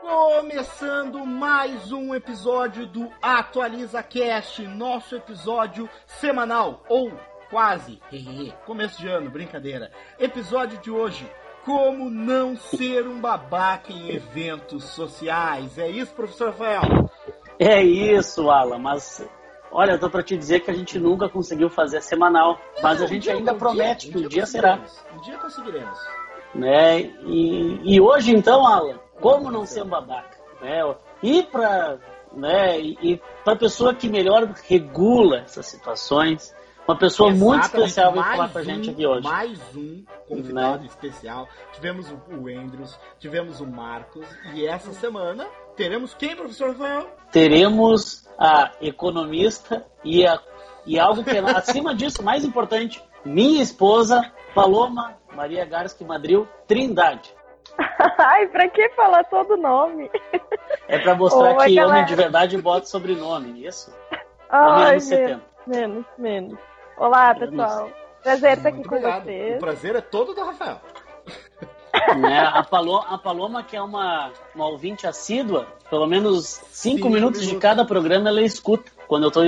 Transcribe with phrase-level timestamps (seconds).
[0.00, 7.12] Começando mais um episódio do Atualiza Cast, nosso episódio semanal, ou
[7.50, 8.00] quase,
[8.64, 9.90] começo de ano, brincadeira.
[10.18, 11.30] Episódio de hoje,
[11.64, 15.76] como não ser um babaca em eventos sociais.
[15.76, 17.10] É isso, professor Rafael?
[17.58, 19.22] É isso, Alan, mas
[19.74, 23.06] olha, eu tô para te dizer que a gente nunca conseguiu fazer semanal, mas a
[23.06, 24.80] gente ainda promete que um dia será.
[25.14, 25.98] Um dia conseguiremos.
[26.54, 27.00] Né?
[27.26, 30.38] E, e hoje então, Alan, como não ser um babaca?
[30.62, 30.80] Né?
[31.22, 31.98] E para
[32.32, 36.54] né, e para pessoa que melhor regula essas situações,
[36.86, 37.56] uma pessoa Exatamente.
[37.58, 39.22] muito especial vai falar Mais com a gente um- aqui hoje.
[39.22, 40.86] Mais um convidado Né?
[40.86, 41.48] especial.
[41.72, 47.08] Tivemos o, o Andrews, tivemos o Marcos e essa semana teremos quem, professor Rafael?
[47.30, 50.38] Teremos a economista e, a,
[50.86, 54.20] e algo que é acima disso, mais importante, minha esposa,
[54.54, 57.34] Paloma Maria Garski Madril Trindade.
[58.18, 60.10] Ai, pra que falar todo nome?
[60.86, 61.88] É para mostrar Oi, que galera.
[61.94, 63.92] homem de verdade bota sobrenome, isso?
[64.48, 65.28] Ai, 70.
[65.28, 66.58] menos, menos, menos.
[66.96, 67.50] Olá, Menos.
[67.50, 67.90] pessoal.
[68.22, 69.22] Prazer estar aqui Muito com obrigado.
[69.22, 69.58] O vocês.
[69.60, 70.80] prazer é todo do Rafael.
[72.18, 72.38] Né?
[72.40, 77.40] a, Paloma, a Paloma, que é uma, uma ouvinte assídua, pelo menos cinco, Cinco minutos,
[77.40, 77.62] de minutos.
[77.62, 78.90] cada programa ela escuta.
[79.06, 79.40] Quando eu tô,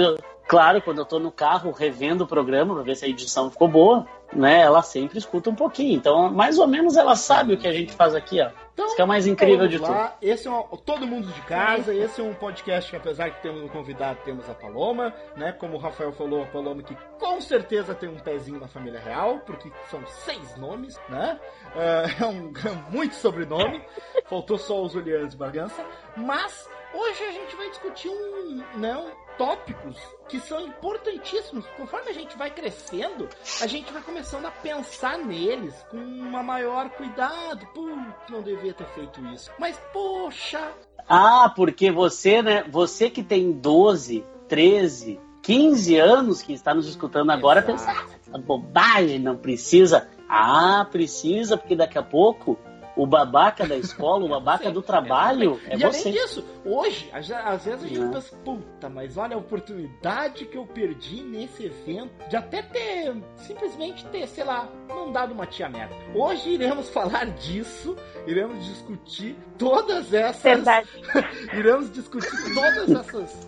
[0.47, 3.69] claro, quando eu tô no carro revendo o programa para ver se a edição ficou
[3.69, 4.61] boa, né?
[4.61, 5.97] Ela sempre escuta um pouquinho.
[5.97, 8.51] Então, mais ou menos ela sabe o que a gente faz aqui, ó.
[8.73, 10.05] Então, Isso que é o mais incrível de vamos tudo.
[10.05, 10.17] lá.
[10.21, 11.95] Esse é um, todo mundo de casa.
[11.95, 15.53] Esse é um podcast que, apesar que temos um convidado, temos a Paloma, né?
[15.53, 19.39] Como o Rafael falou, a Paloma que com certeza tem um pezinho na família real,
[19.47, 21.41] porque são seis nomes, né?
[22.21, 22.53] É um
[22.91, 23.83] muito sobrenome.
[24.27, 25.85] Faltou só os Julianos de Bargança.
[26.17, 29.97] Mas hoje a gente vai discutir um, né, um tópicos
[30.29, 31.65] que são importantíssimos.
[31.77, 33.29] Conforme a gente vai crescendo,
[33.61, 37.67] a gente vai começando a pensar neles com uma maior cuidado.
[37.75, 37.97] Putz,
[38.31, 39.51] não devia ter feito isso.
[39.59, 40.73] Mas, poxa,
[41.09, 42.65] Ah, porque você, né?
[42.69, 47.73] Você que tem 12, 13, 15 anos que está nos escutando agora, Exato.
[47.73, 50.09] pensa, ah, essa bobagem, não precisa.
[50.29, 52.59] Ah, precisa, porque daqui a pouco
[52.97, 56.11] o babaca da escola, o babaca do trabalho é e além você.
[56.11, 61.23] disso, hoje, às vezes a gente pensa, puta, mas olha a oportunidade que eu perdi
[61.23, 65.95] nesse evento de até ter, simplesmente ter, sei lá, mandado uma tia merda.
[66.15, 67.95] Hoje iremos falar disso,
[68.27, 70.43] iremos discutir todas essas.
[70.43, 70.89] Verdade.
[71.53, 73.47] iremos discutir todas essas.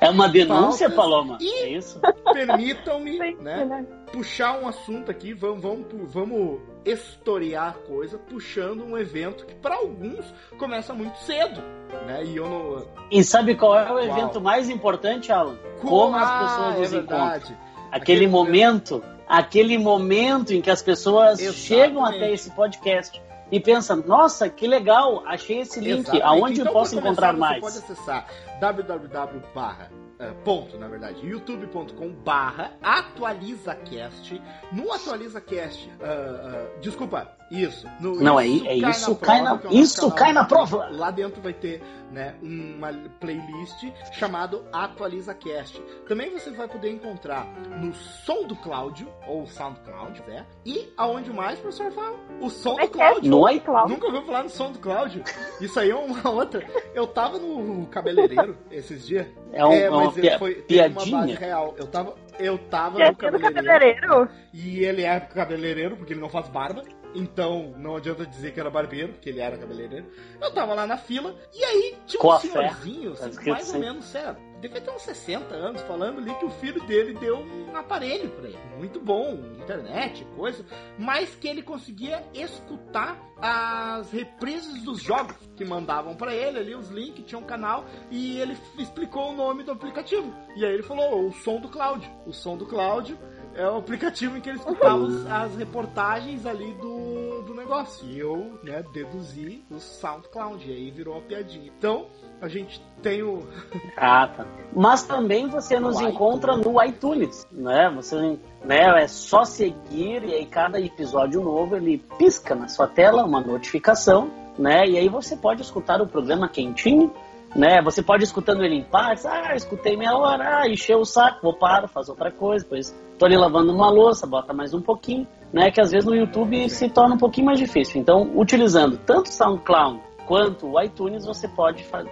[0.00, 1.38] É uma denúncia, Pautas Paloma?
[1.40, 2.00] e- É isso?
[2.32, 3.86] Permitam-me, né?
[4.12, 9.76] puxar um assunto aqui, vamos, vamos, vamos historiar a coisa, puxando um evento que para
[9.76, 10.24] alguns
[10.58, 11.60] começa muito cedo,
[12.06, 12.24] né?
[12.24, 12.86] E eu não.
[13.10, 14.00] E sabe qual é o Uau.
[14.00, 15.56] evento mais importante, Alan?
[15.80, 17.24] Como as pessoas Ah, nos é encontram.
[17.36, 17.56] Aquele
[17.92, 21.66] Aquele momento, aquele momento em que as pessoas Exatamente.
[21.66, 23.22] chegam até esse podcast
[23.52, 26.22] e pensam, nossa, que legal, achei esse link, Exatamente.
[26.26, 27.62] aonde Então, eu posso encontrar mais?
[27.62, 28.26] Você pode acessar
[28.60, 34.32] www barra, eh, ponto, na verdade, youtube.com barra atualizacast.
[34.72, 37.86] No atualizacast, ah, ah, desculpa, isso.
[38.00, 40.44] No Não, é- é isso cai na- que é o nosso isso canal cai na
[40.44, 40.88] prova.
[40.90, 45.82] Lá dentro vai ter né, uma playlist chamado Atualizacast.
[46.06, 47.44] Também você vai poder encontrar
[47.80, 50.46] no Som do Cláudio, ou SoundCloud, né?
[50.64, 52.16] E aonde mais, professor Rafael?
[52.40, 53.30] O Som do É é Cláudio.
[53.30, 53.94] No i- Cláudio.
[53.94, 55.24] Nunca ouviu falar no som do Cláudio?
[55.60, 56.64] Isso aí é uma outra.
[56.94, 59.26] Eu tava no cabeleireiro esses dias.
[59.52, 61.38] É, um- é uma mas ele foi teve uma base piadinha.
[61.38, 61.74] real.
[61.76, 63.54] Eu tava, eu tava no cabeleireiro.
[63.54, 64.28] cabeleireiro?
[64.52, 66.82] E ele é cabeleireiro, porque ele não faz barba.
[67.14, 70.06] Então não adianta dizer que era barbeiro, porque ele era cabeleireiro.
[70.40, 74.04] Eu tava lá na fila, e aí tinha um senhorzinho, Tá assim, mais ou menos,
[74.06, 74.36] sério.
[74.60, 78.48] Devia ter uns 60 anos, falando ali que o filho dele deu um aparelho pra
[78.48, 78.58] ele.
[78.78, 80.64] Muito bom, internet, coisa.
[80.98, 86.88] Mas que ele conseguia escutar as reprises dos jogos que mandavam pra ele ali, os
[86.88, 90.34] links, tinha um canal, e ele explicou o nome do aplicativo.
[90.56, 92.10] E aí ele falou, o som do Cláudio.
[92.26, 93.18] O som do Cláudio
[93.54, 98.06] é o aplicativo em que ele escutava as reportagens ali do, do negócio.
[98.06, 100.68] E eu, né, deduzi o SoundCloud.
[100.68, 101.70] E aí virou uma piadinha.
[101.76, 102.06] Então,
[102.40, 103.46] a gente tem o.
[103.96, 104.46] Ah, tá.
[104.74, 107.90] Mas também você nos No encontra no iTunes, né?
[107.96, 109.02] Você, né?
[109.02, 114.30] É só seguir e aí cada episódio novo ele pisca na sua tela uma notificação,
[114.58, 114.86] né?
[114.86, 117.12] E aí você pode escutar o programa quentinho,
[117.54, 117.80] né?
[117.82, 121.40] Você pode ir escutando ele em partes, ah, escutei meia hora, ah, encheu o saco,
[121.42, 125.26] vou parar, fazer outra coisa, depois tô ali lavando uma louça, bota mais um pouquinho,
[125.52, 125.70] né?
[125.70, 128.00] Que às vezes no YouTube se torna um pouquinho mais difícil.
[128.00, 132.04] Então, utilizando tanto o SoundCloud quanto o iTunes, você pode fa-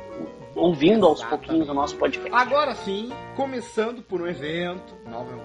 [0.55, 1.47] ouvindo aos Exatamente.
[1.47, 2.31] pouquinhos o nosso podcast.
[2.35, 4.95] Agora sim, começando por um evento,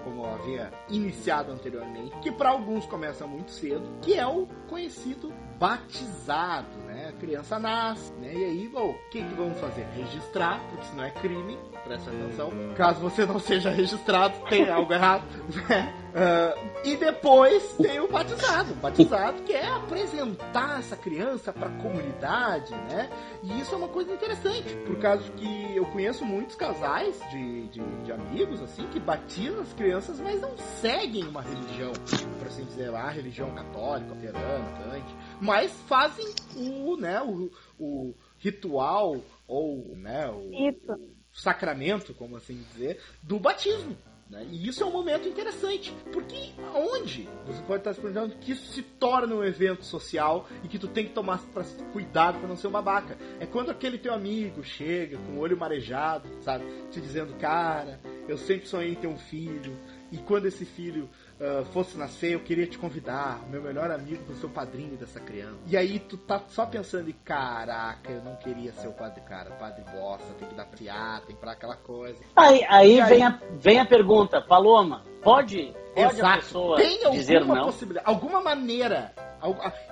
[0.04, 5.32] como eu havia iniciado anteriormente, que para alguns começa muito cedo, que é o conhecido
[5.58, 7.08] batizado, né?
[7.08, 8.32] A criança nasce, né?
[8.32, 9.86] E aí, o que, que vamos fazer?
[9.96, 12.52] Registrar, porque senão é crime, presta atenção.
[12.76, 15.24] Caso você não seja registrado, tem algo errado,
[15.68, 15.92] né?
[16.14, 21.78] Ah, e depois tem o batizado, o batizado que é apresentar essa criança para a
[21.78, 23.08] comunidade, né?
[23.42, 27.80] E isso é uma coisa interessante, por causa que eu conheço muitos casais de, de,
[28.04, 31.92] de amigos, assim, que batizam as crianças, mas não seguem uma religião,
[32.38, 36.26] por assim dizer, lá, a religião católica, luterana, cante, mas fazem
[36.56, 40.98] o, né, o, o ritual ou, né, o, Isso.
[41.32, 43.96] sacramento, como assim dizer, do batismo.
[44.28, 44.46] né?
[44.50, 48.72] E isso é um momento interessante, porque onde você pode estar se perguntando que isso
[48.72, 52.56] se torna um evento social e que tu tem que tomar pra- cuidado para não
[52.56, 53.16] ser um babaca.
[53.40, 58.36] É quando aquele teu amigo chega com o olho marejado, sabe, te dizendo, cara, eu
[58.36, 59.74] sempre sonhei em ter um filho
[60.10, 61.08] e quando esse filho
[61.40, 65.20] ah, fosse nascer, eu queria te convidar, meu melhor amigo, para ser o padrinho dessa
[65.20, 65.58] criança.
[65.66, 69.50] E aí tu tá só pensando, e caraca, eu não queria ser o padre, cara,
[69.52, 72.18] padre bosta, tem que dar piada, tem pra aquela coisa.
[72.34, 73.08] Aí, aí, aí?
[73.08, 77.64] Vem, a, vem a pergunta, Paloma, pode, pode a pessoa Tem dizer alguma não?
[77.66, 79.12] possibilidade, alguma maneira.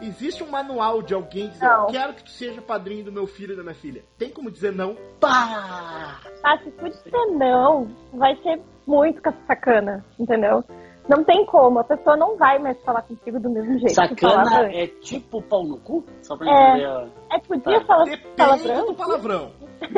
[0.00, 1.82] Existe um manual de alguém dizer, Não.
[1.82, 4.02] eu quero que tu seja padrinho do meu filho e da minha filha.
[4.18, 4.96] Tem como dizer não?
[5.20, 6.20] Pá!
[6.42, 10.64] Ah, se tu disser não, vai ser muito sacana, entendeu?
[11.08, 14.88] Não tem como, a pessoa não vai mais falar contigo do mesmo jeito Sacana é
[14.88, 16.04] tipo pau no cu?
[16.22, 16.70] Só pra É.
[16.72, 17.10] entender.
[17.30, 17.86] É, podia Tá.
[17.86, 18.86] falar Depende palavrão?
[18.86, 19.50] do palavrão.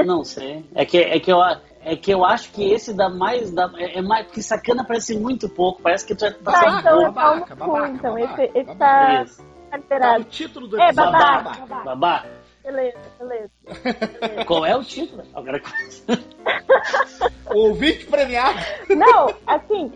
[0.05, 0.67] Não sei.
[0.75, 1.38] É que, é, que eu,
[1.85, 3.51] é que eu acho que esse dá mais.
[3.51, 5.81] Dá, é, é mais porque sacana parece muito pouco.
[5.83, 6.31] Parece que tu é.
[6.31, 8.15] Tá, Babaca, então é babaca, babaca, então.
[8.15, 9.27] babaca, esse, esse babaca.
[9.71, 9.79] tá.
[10.01, 11.13] Tá no título do É, episódio.
[11.13, 11.67] babaca, babaca.
[11.67, 11.85] babaca.
[11.85, 12.25] Babá,
[12.65, 13.51] Beleza, beleza.
[13.65, 14.45] beleza.
[14.47, 15.23] qual é o título?
[15.35, 15.61] Agora
[17.55, 18.59] O ouvinte premiado.
[18.91, 19.93] Não, assim,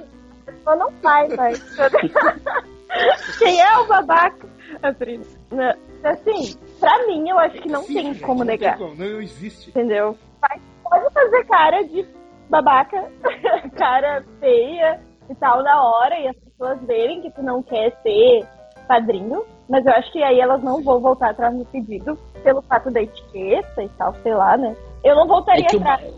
[0.46, 1.52] a pessoa não vai, vai.
[3.38, 4.46] Quem é o babaca?
[4.82, 5.20] Assim,
[5.50, 5.74] né,
[6.04, 8.94] assim, pra mim, eu acho que não Sim, tem gente, como não tem negar, como,
[8.94, 9.70] não existe.
[9.70, 10.16] entendeu?
[10.40, 10.60] Vai-
[11.00, 12.06] pode fazer cara de
[12.50, 13.10] babaca,
[13.76, 15.00] cara feia
[15.30, 18.46] e tal na hora, e as pessoas verem que tu não quer ser
[18.86, 22.90] padrinho, mas eu acho que aí elas não vão voltar atrás no pedido pelo fato
[22.90, 24.76] da etiqueta e tal, sei lá, né?
[25.04, 26.14] Eu não voltaria É atrás.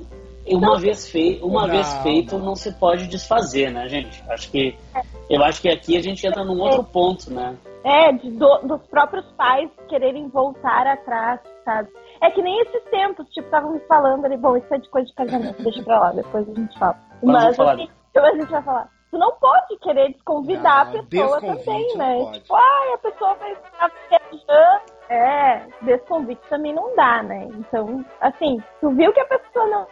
[0.47, 0.79] uma, Não.
[0.79, 2.47] vez, fei, uma Não, vez feito não.
[2.47, 4.23] não se pode desfazer, né, gente?
[4.29, 4.77] Acho que.
[5.31, 7.57] Eu acho que aqui a gente entra num outro ponto, né?
[7.85, 11.91] É, de do- dos próprios pais quererem voltar atrás, sabe?
[12.23, 15.15] É que nem esses tempos, tipo, estavam falando ali, bom, isso é de coisa de
[15.15, 16.97] casamento, deixa pra lá, depois a gente fala.
[17.23, 17.75] Mas falar.
[17.75, 18.89] assim, a gente vai falar.
[19.11, 22.19] Tu não pode querer desconvidar Não, a pessoa também, né?
[22.25, 22.41] pode.
[22.41, 24.95] Tipo, ai, a pessoa vai ficar viajando.
[25.11, 27.47] É, desconvite também não dá, né?
[27.53, 29.87] Então, assim, tu viu que a pessoa não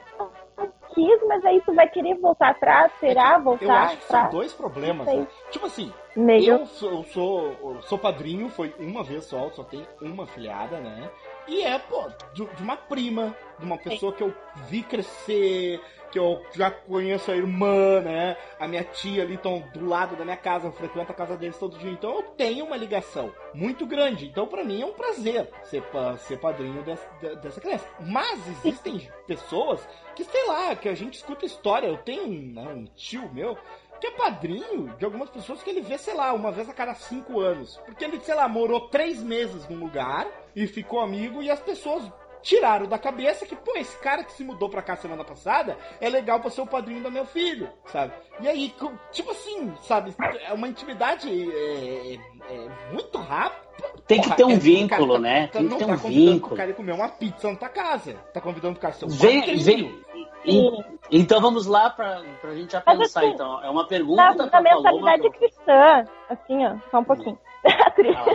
[0.95, 3.39] quis, mas aí tu vai querer voltar atrás, será?
[3.39, 4.35] Voltar Eu acho que são atrás?
[4.35, 5.27] dois problemas, né?
[5.51, 6.53] Tipo assim, Meio.
[6.53, 10.79] eu sou, eu sou, eu sou padrinho, foi uma vez só, só tem uma filhada,
[10.79, 11.11] né?
[11.49, 14.33] E é, pô, de, de uma prima, de uma pessoa que eu
[14.69, 15.81] vi crescer,
[16.13, 18.37] que eu já conheço a irmã, né?
[18.61, 21.59] A minha tia ali estão do lado da minha casa, eu frequento a casa deles
[21.59, 21.91] todo dia.
[21.91, 24.27] Então eu tenho uma ligação muito grande.
[24.27, 27.89] Então pra mim é um prazer ser, pa- ser padrinho des- de- dessa criança.
[28.01, 29.81] Mas existem pessoas
[30.15, 31.87] que, sei lá, que a gente escuta história.
[31.87, 33.57] Eu tenho né, um tio meu
[33.99, 36.93] que é padrinho de algumas pessoas que ele vê, sei lá, uma vez a cada
[36.95, 37.77] cinco anos.
[37.87, 40.27] Porque ele, sei lá, morou três meses num lugar
[40.57, 42.03] e ficou amigo e as pessoas
[42.43, 46.09] tiraram da cabeça que, pô, esse cara que se mudou pra cá semana passada é
[46.09, 48.13] legal pra ser o padrinho do meu filho, sabe?
[48.41, 48.75] E aí,
[49.13, 50.15] tipo assim, sabe?
[50.47, 52.15] É uma intimidade é,
[52.51, 53.63] é muito rápida.
[54.07, 55.47] Tem que ter um é- vínculo, cara, né?
[55.47, 56.55] tá- Tem que ter tá um convidando vínculo.
[56.55, 58.15] o cara comer uma pizza na tua casa.
[58.35, 59.65] Tá convidando o cara a ser um Vem, padrinho.
[59.65, 60.03] vem.
[60.45, 63.63] E- então vamos lá pra, pra gente já Mas pensar, assim, então.
[63.63, 67.39] É uma pergunta Na, pra na Paloma, mentalidade pra- cristã, assim, ó, só um pouquinho.
[67.45, 67.52] Ah,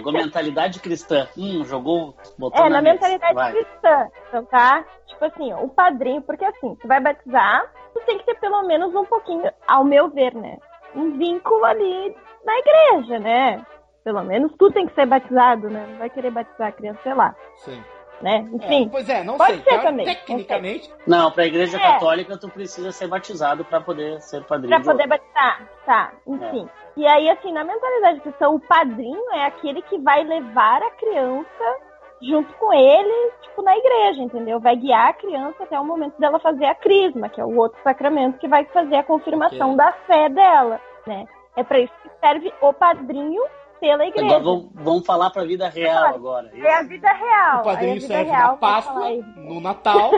[0.04, 1.28] com a mentalidade cristã.
[1.38, 3.52] Hum, jogou, botou É, na na mentalidade Vai.
[3.52, 4.08] cristã.
[4.28, 4.86] Então, tá?
[5.08, 8.94] Tipo assim, o padrinho, porque assim, tu vai batizar, tu tem que ter pelo menos
[8.96, 10.58] um pouquinho, ao meu ver, né?
[10.96, 12.16] Um vínculo ali
[12.46, 13.66] na igreja, né?
[14.04, 15.86] Pelo menos tu tem que ser batizado, né?
[15.90, 17.84] Não vai querer batizar a criança, sei lá, Sim.
[18.22, 18.48] Né?
[18.52, 19.64] É, Enfim, pois é, não Pode sei.
[19.64, 21.80] ser também, Tecnicamente, Não, pra igreja É.
[21.80, 24.78] católica tu precisa ser batizado pra poder ser padrinho.
[24.78, 26.12] de poder batizar, tá?
[26.26, 26.68] Enfim.
[26.96, 31.76] E aí, assim, na mentalidade cristã, o padrinho é aquele que vai levar a criança
[32.20, 34.60] junto com ele, tipo, na igreja, entendeu?
[34.60, 37.78] Vai guiar a criança até o momento dela fazer a crisma, que é o outro
[37.84, 39.78] sacramento que vai fazer a confirmação Ok.
[39.78, 41.26] da fé dela, né?
[41.56, 43.44] É pra isso que serve o padrinho
[43.80, 44.26] pela igreja.
[44.26, 46.52] Agora vamos, vamos falar pra vida real Olha, agora.
[46.56, 47.60] É a vida real.
[47.62, 50.12] o padrinho a serve real na Páscoa, no Natal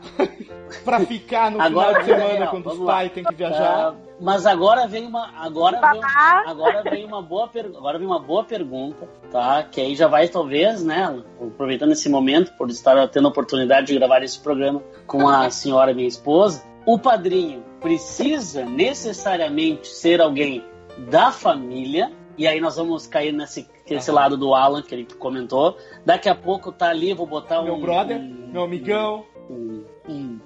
[0.84, 3.88] pra ficar no Agora, final de semana Daniel, quando os pais têm que viajar.
[3.88, 6.00] Ah, mas agora vem uma agora vem,
[6.46, 9.62] agora vem uma boa per- agora vem uma boa pergunta, tá?
[9.62, 13.98] Que aí já vai talvez, né, aproveitando esse momento por estar tendo a oportunidade de
[13.98, 20.64] gravar esse programa com a senhora minha esposa, o padrinho precisa necessariamente ser alguém
[21.10, 25.76] da família e aí nós vamos cair nesse esse lado do Alan que ele comentou.
[26.06, 29.24] Daqui a pouco tá ali, vou botar Meu um brother, um- meu amigão.
[29.50, 30.38] um, um,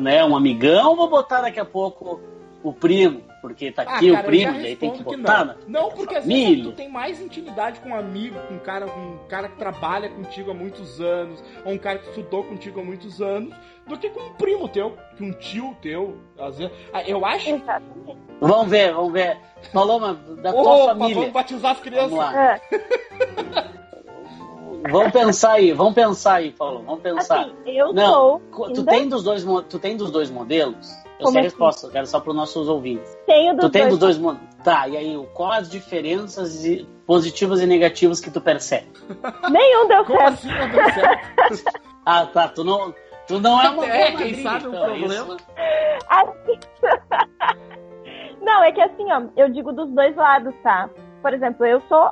[0.00, 2.20] né, um amigão, vou botar daqui a pouco
[2.62, 5.44] o primo, porque tá aqui Ah, o cara, eu primo, daí tem que botar.
[5.44, 5.54] não.
[5.54, 5.60] né?
[5.66, 6.64] Não, porque às vezes família.
[6.64, 10.50] tu tem mais intimidade com um amigo, com um cara, um cara que trabalha contigo
[10.50, 13.54] há muitos anos, ou um cara que estudou contigo há muitos anos,
[13.86, 16.18] do que com um primo teu, com um tio teu.
[16.38, 16.72] Às vezes.
[16.92, 17.48] Ah, Eu acho.
[17.50, 18.16] Exatamente.
[18.40, 19.36] Vamos ver, vamos ver.
[19.72, 21.14] Paloma, da tua Opa, família.
[21.14, 22.10] vamos batizar as crianças.
[22.10, 22.54] Vamos lá.
[22.54, 22.60] É,
[24.90, 26.82] Vamos pensar aí, vamos pensar aí, Paulo.
[26.84, 27.40] Vamos pensar.
[27.40, 28.40] assim, eu Não, sou.
[28.50, 30.88] Tu ainda tem dos dois, tu tem dos dois modelos?
[31.18, 31.50] Eu Como sei a assim?
[31.56, 33.16] resposta, eu quero só para os nossos ouvintes.
[33.26, 33.90] Tenho dos tu tem dois.
[33.90, 34.48] dos dois modelos.
[34.62, 38.86] Tá, e aí, quais as diferenças e- positivas e negativas que tu percebe?
[39.50, 40.32] Nenhum deu Como certo.
[40.32, 41.28] assim não deu certo?
[42.10, 42.94] Ah, tá, tu não,
[43.26, 45.24] tu não é uma É, quem sabe o então, é isso?
[45.26, 45.36] problema.
[46.08, 46.58] Assim-
[48.40, 50.88] Não, é que assim, ó, eu digo dos dois lados, tá?
[51.20, 52.10] Por exemplo, eu sou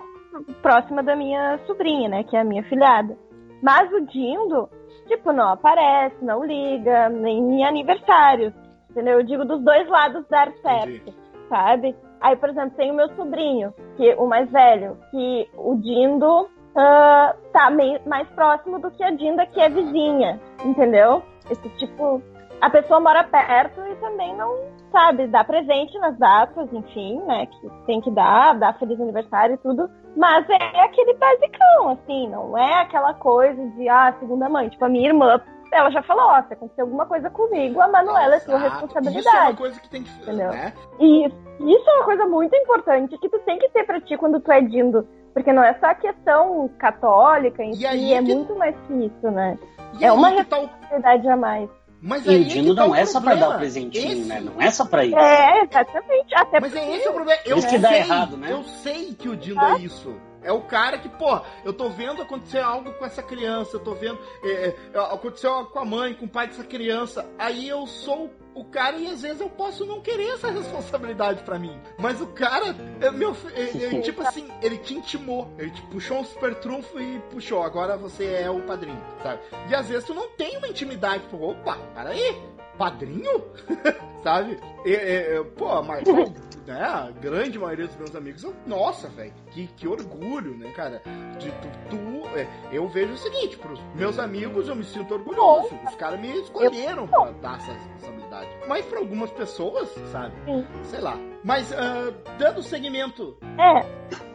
[0.63, 2.25] próxima da minha sobrinha, né?
[2.25, 3.17] Que é a minha filhada.
[3.63, 4.69] Mas o Dindo,
[5.07, 8.53] tipo, não aparece, não liga, nem em aniversários.
[8.91, 9.21] Entendeu?
[9.21, 11.13] Eu digo dos dois lados dar certo,
[11.49, 11.95] sabe?
[12.21, 17.35] Aí, por exemplo, tem o meu sobrinho, que o mais velho, que o Dindo ah,
[17.53, 21.23] tá meio mais próximo do que a Dinda, que é vizinha, entendeu?
[21.51, 22.23] Esse tipo,
[22.61, 24.55] a pessoa mora perto e também não
[24.97, 27.47] sabe, dá presente nas datas, enfim, né?
[27.47, 29.91] Que tem que dar, dar feliz aniversário e tudo.
[30.17, 34.69] Mas é aquele basicão, assim, não é aquela coisa de, ah, segunda mãe.
[34.71, 35.39] Tipo, a minha irmã,
[35.73, 38.87] ela já falou, ó, se acontecer alguma coisa comigo, a Manuela é sua Exato.
[38.87, 39.57] Isso é uma responsabilidade.
[39.59, 40.23] coisa que tem que.
[40.23, 40.51] Entendeu?
[40.51, 40.73] Né?
[40.99, 44.41] E isso é uma coisa muito importante que tu tem que ter pra ti quando
[44.41, 45.07] tu é dindo.
[45.35, 48.75] Porque não é só a questão católica em E si, aí é que- muito mais
[48.87, 49.59] que isso, né?
[50.01, 51.69] E É uma que tá o- Verdade a mais.
[52.07, 54.25] Mas E aí o é Dino tá não é só pra dar o presentinho, Esse-
[54.29, 54.41] né?
[54.41, 55.19] Não é só pra isso.
[55.19, 56.35] É, exatamente.
[56.37, 57.41] Até Mas porque é esse o problema.
[57.45, 58.53] Eu Isso que dá sei, errado, né?
[58.53, 60.15] Eu sei que o Dindo é isso.
[60.47, 63.95] É o cara que, pô, eu tô vendo acontecer algo com essa criança, eu tô
[63.95, 64.19] vendo.
[64.45, 67.29] é, é, aconteceu com a mãe, com o pai dessa criança.
[67.37, 71.59] Aí eu sou o cara e às vezes eu posso não querer essa responsabilidade pra
[71.59, 71.79] mim.
[71.99, 75.53] Mas o cara, é, meu, é, é, tipo assim, ele te intimou.
[75.59, 77.63] Ele te puxou um super trunfo e puxou.
[77.63, 79.41] Agora você é o padrinho, sabe?
[79.69, 81.25] E às vezes tu não tem uma intimidade.
[81.25, 82.41] Tipo, opa, peraí,
[82.77, 83.43] padrinho?
[84.23, 84.59] sabe?
[84.85, 86.05] E, e, pô, mas
[86.67, 91.01] né, a grande maioria dos meus amigos, eu, nossa, velho, que, que orgulho, né, cara?
[91.39, 95.71] De tu, tu- é, eu vejo o seguinte, pros meus amigos eu me sinto orgulhoso.
[95.87, 98.49] Os caras me escolheram pra dar essa responsabilidade.
[98.69, 100.35] Mas pra algumas pessoas, sabe?
[100.45, 100.67] Sim.
[100.83, 101.17] Sei lá.
[101.45, 103.37] Mas ah, dando seguimento.
[103.59, 103.79] É,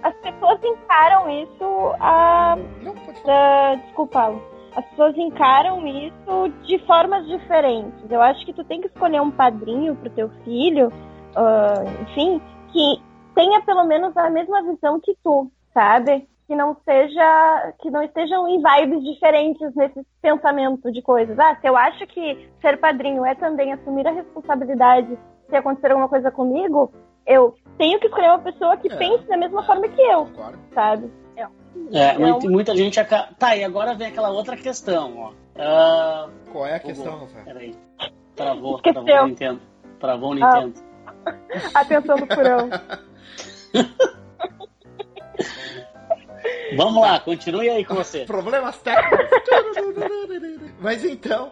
[0.03, 2.55] as pessoas encaram isso a.
[2.81, 3.71] Não, pode falar.
[3.71, 4.41] a desculpa.
[4.75, 8.09] As pessoas encaram isso de formas diferentes.
[8.09, 10.91] Eu acho que tu tem que escolher um padrinho pro teu filho,
[11.35, 13.01] ah, enfim, que
[13.35, 16.27] tenha pelo menos a mesma visão que tu, sabe?
[16.47, 21.37] Que não seja, que não estejam em vibes diferentes nesse pensamento de coisas.
[21.37, 25.17] Ah, se eu acho que ser padrinho é também assumir a responsabilidade
[25.49, 26.91] se acontecer alguma coisa comigo,
[27.27, 28.95] eu tenho que escolher uma pessoa que É.
[28.95, 30.57] pense da mesma forma que eu, Concordo.
[30.73, 31.11] sabe?
[31.91, 33.29] É, É muita, gente acaba.
[33.37, 35.31] Tá, e agora vem aquela outra questão, ó.
[35.57, 37.45] Ah, Qual é a Vou- questão, Rafael?
[37.45, 37.75] peraí.
[38.35, 39.03] Travou, Esqueceu.
[39.03, 39.61] travou o Nintendo.
[39.99, 40.73] Travou o Nintendo.
[41.75, 42.69] Atenção do furão.
[46.75, 48.25] Vamos lá, continue aí com você.
[48.25, 49.27] Problemas técnicos.
[50.79, 51.51] Mas então.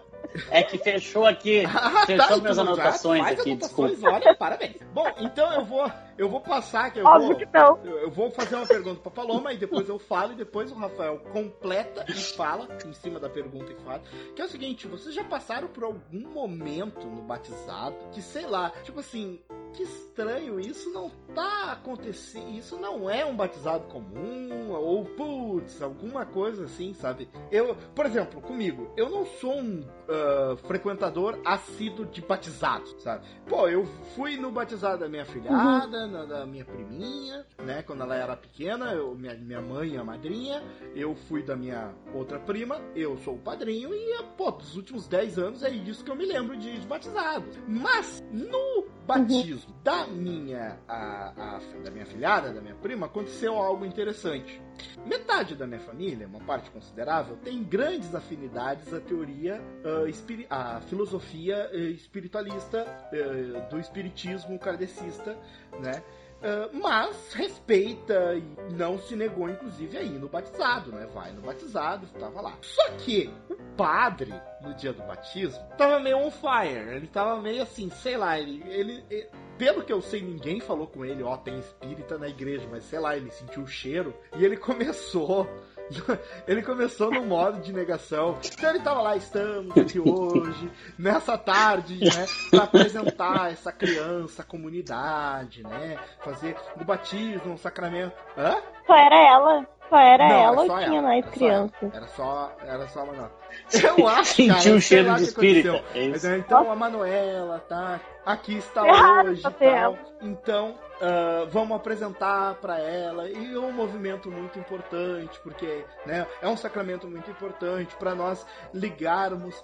[0.52, 1.64] É que fechou aqui.
[1.80, 4.16] Ah, Fechou tá, minhas então anotações aqui, anotações, desculpa.
[4.16, 4.76] Olha, parabéns.
[4.94, 7.00] Bom, então eu vou, eu vou passar aqui.
[7.00, 7.80] Eu Óbvio vou, que não.
[7.86, 10.76] eu eu vou fazer uma pergunta pra Paloma e depois eu falo e depois o
[10.76, 14.02] Rafael completa e fala em cima da pergunta que faz.
[14.36, 18.72] Que é o seguinte, vocês já passaram por algum momento no batizado que, sei lá,
[18.84, 19.40] tipo assim,
[19.74, 26.26] que estranho, isso não tá acontecendo, isso não é um batizado comum, ou putz, alguma
[26.26, 27.30] coisa assim, sabe?
[27.52, 33.26] Eu, por exemplo, comigo, eu não sou um ah, frequentador assíduo de batizados, sabe?
[33.48, 33.86] Pô, eu
[34.16, 37.82] fui no batizado da minha filhada, na- da minha priminha, né?
[37.84, 40.64] Quando ela era pequena, eu, minha, minha mãe e a madrinha.
[40.96, 43.94] Eu fui da minha outra prima, eu sou o padrinho.
[43.94, 47.46] E, pô, dos últimos 10 anos é isso que eu me lembro de, de batizado.
[47.68, 53.86] Mas, no batismo da minha a, a, da minha filhada, da minha prima, aconteceu algo
[53.86, 54.62] interessante.
[55.06, 61.70] Metade da minha família, uma parte considerável, tem grandes afinidades à teoria, uh, à filosofia
[61.74, 65.38] uh, espiritualista uh, do espiritismo kardecista,
[65.80, 66.04] né?
[66.40, 71.06] Uh, mas respeita e não se negou, inclusive, a ir no batizado, né?
[71.14, 72.58] Vai no batizado, estava lá.
[72.62, 76.96] Só que o padre, no dia do batismo, tava meio on fire.
[76.96, 79.28] Ele tava meio assim, sei lá, ele, ele, ele
[79.58, 83.00] pelo que eu sei, ninguém falou com ele, ó, tem espírita na igreja, mas sei
[83.00, 85.46] lá, ele sentiu o cheiro e ele começou
[86.48, 88.38] ele começou no modo de negação.
[88.46, 92.26] Então ele tava lá, estamos aqui hoje, nessa tarde, né?
[92.50, 95.98] Pra apresentar essa criança, a comunidade, né?
[96.24, 98.14] Fazer o batismo, o sacramento.
[98.38, 98.58] Hã?
[98.86, 99.68] Só era ela.
[99.90, 101.02] Só era Não, ela ou tinha ela.
[101.02, 101.94] mais crianças?
[101.94, 103.32] Era só, era só a Manuela.
[103.98, 105.84] Eu acho, Sentiu o cheiro de espírito.
[105.96, 108.00] É então a Manuela, tá?
[108.24, 108.84] Aqui está
[109.24, 109.42] hoje.
[109.42, 109.98] Tal.
[110.22, 116.48] Então, Uh, vamos apresentar para ela e é um movimento muito importante porque né, é
[116.50, 119.56] um sacramento muito importante para nós ligarmos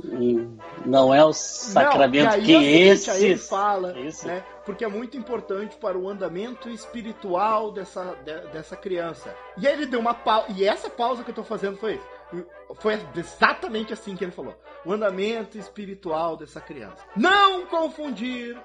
[0.86, 5.76] não é o sacramento não, que, esse aí ele fala né, porque é muito importante
[5.76, 10.64] para o andamento espiritual dessa, de, dessa criança e aí ele deu uma pausa e
[10.64, 12.16] essa pausa que eu tô fazendo foi isso
[12.80, 14.56] foi exatamente assim que ele falou.
[14.84, 17.04] O andamento espiritual dessa criança.
[17.16, 18.58] Não confundir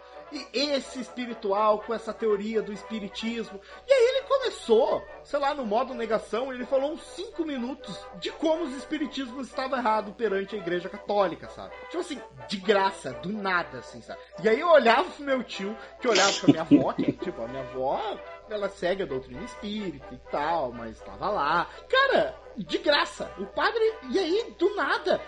[0.53, 3.61] esse espiritual com essa teoria do espiritismo.
[3.87, 8.31] E aí ele começou, sei lá, no modo negação, ele falou uns 5 minutos de
[8.31, 11.75] como os espiritismos estavam errados perante a igreja católica, sabe?
[11.87, 14.21] Tipo assim, de graça, do nada, assim, sabe?
[14.43, 17.49] E aí eu olhava pro meu tio, que olhava pra minha avó, que, tipo, a
[17.49, 18.19] minha avó,
[18.49, 21.69] ela segue a doutrina espírita e tal, mas tava lá.
[21.89, 23.31] Cara, de graça.
[23.39, 25.21] O padre, e aí, do nada,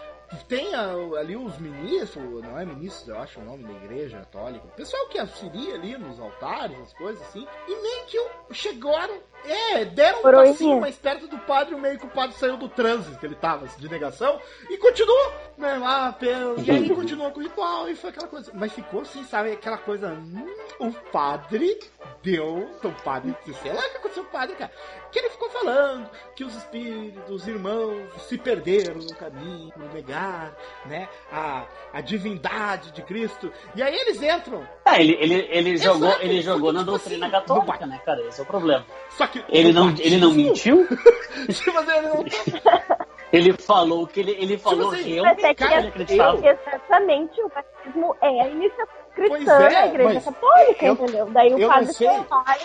[0.49, 5.09] tem ali os ministros, não é ministros, eu acho o nome da igreja católica, pessoal
[5.09, 10.23] que auxilia ali nos altares, as coisas assim, e nem que chegaram, é, deram um
[10.23, 13.67] passinho mais perto do padre, meio que o padre saiu do trânsito que ele tava,
[13.67, 18.11] de negação, e continuou, né, lá, pelo, e aí continuou com o ritual, e foi
[18.11, 20.47] aquela coisa, mas ficou assim, sabe, aquela coisa, hum,
[20.79, 21.79] o padre
[22.23, 24.73] deu, o padre, sei lá o que aconteceu com o padre, cara,
[25.11, 30.57] que ele ficou falando que os espíritos, os irmãos se perderam no caminho, no negar,
[30.87, 33.53] né, a, a divindade de Cristo.
[33.75, 34.66] E aí eles entram.
[34.85, 38.21] Ah, ele, ele, ele jogou, ele jogou na tipo doutrina assim, católica, né, cara?
[38.27, 38.87] Esse é o problema.
[39.11, 40.87] Só que ele não, ele não mentiu?
[41.49, 42.25] tipo assim, ele não
[43.33, 46.47] Ele falou que ele, ele falou tipo assim, realmente é que ele acreditava.
[46.47, 51.31] Exatamente, o batismo é a iniciativa cristã é, na igreja católica, eu, entendeu?
[51.31, 52.57] Daí o padre foi lá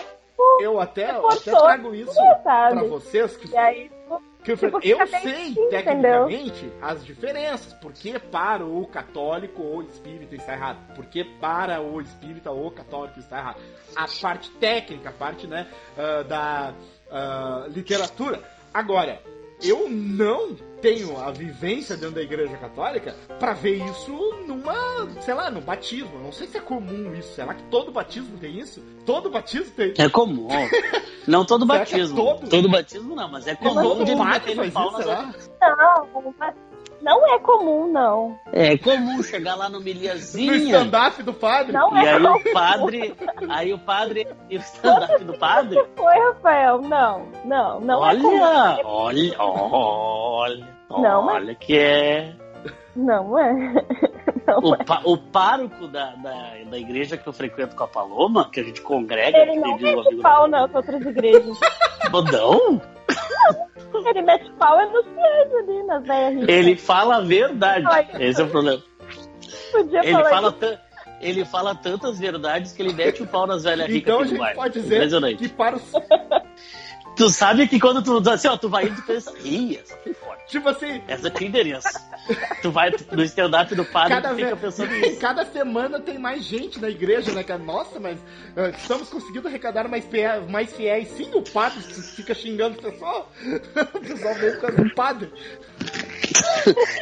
[0.60, 3.90] eu até, eu até trago isso para vocês que, aí,
[4.44, 6.78] que tipo, eu sei assim, tecnicamente entendeu?
[6.80, 7.72] as diferenças.
[7.74, 10.78] Porque para o católico ou espírita está errado.
[10.94, 13.60] Porque para o espírita ou católico está errado.
[13.96, 16.72] A parte técnica, a parte né, uh, da
[17.10, 18.42] uh, literatura.
[18.72, 19.20] Agora,
[19.62, 24.12] eu não tenho a vivência dentro da igreja católica para ver isso
[24.46, 26.18] numa, sei lá, no batismo.
[26.20, 27.34] Não sei se é comum isso.
[27.34, 28.82] Será que todo batismo tem isso?
[29.04, 29.94] Todo batismo tem?
[29.98, 30.48] É comum.
[31.26, 32.18] não todo é batismo.
[32.18, 32.48] É todo?
[32.48, 32.68] todo?
[32.68, 35.06] batismo não, mas é comum todo de meter pau nas.
[35.60, 36.54] Não, mas
[37.02, 38.38] não é comum, não.
[38.52, 40.52] É comum chegar lá no milhazinha.
[40.52, 41.72] No stand-up do padre.
[41.72, 42.36] Não e é aí comum.
[42.36, 43.14] o padre.
[43.48, 44.26] Aí o padre.
[44.50, 45.82] E o stand-up do padre?
[45.96, 46.80] Foi, Rafael.
[46.82, 48.42] Não, não, não olha, é comum.
[48.84, 51.54] Olha, olha, não olha é.
[51.54, 52.34] que é.
[52.96, 53.54] Não é.
[54.48, 54.84] Não o, é.
[54.84, 58.64] Pa, o pároco da, da, da igreja que eu frequento com a Paloma, que a
[58.64, 59.36] gente congrega.
[59.36, 61.58] Ele não mete pau nas outras igrejas.
[62.32, 62.80] Não?
[64.06, 67.86] Ele mete pau é nos fiéis ali, nas velhas Ele fala a verdade.
[68.18, 68.82] Esse é o problema.
[69.72, 70.54] Podia ele fala
[71.20, 74.02] ele fala tantas verdades que ele mete o pau nas velhas ricas.
[74.02, 75.92] Então a gente pode dizer que para os...
[77.18, 80.14] Tu sabe que quando tu assim, ó, tu vai indo, tu pensa, ih, essa foi
[80.14, 80.44] forte.
[80.46, 81.02] Tipo assim.
[81.08, 81.88] Essa tinha endereço.
[82.62, 85.18] tu vai no stand-up do padre cada e fica pensando nisso.
[85.18, 87.60] Cada semana tem mais gente na igreja, né, cara?
[87.60, 91.08] Nossa, mas uh, estamos conseguindo arrecadar mais, fiéis, mais fiéis.
[91.08, 93.32] Sim, o padre fica xingando o pessoal.
[93.94, 95.32] o pessoal veio por causa do padre.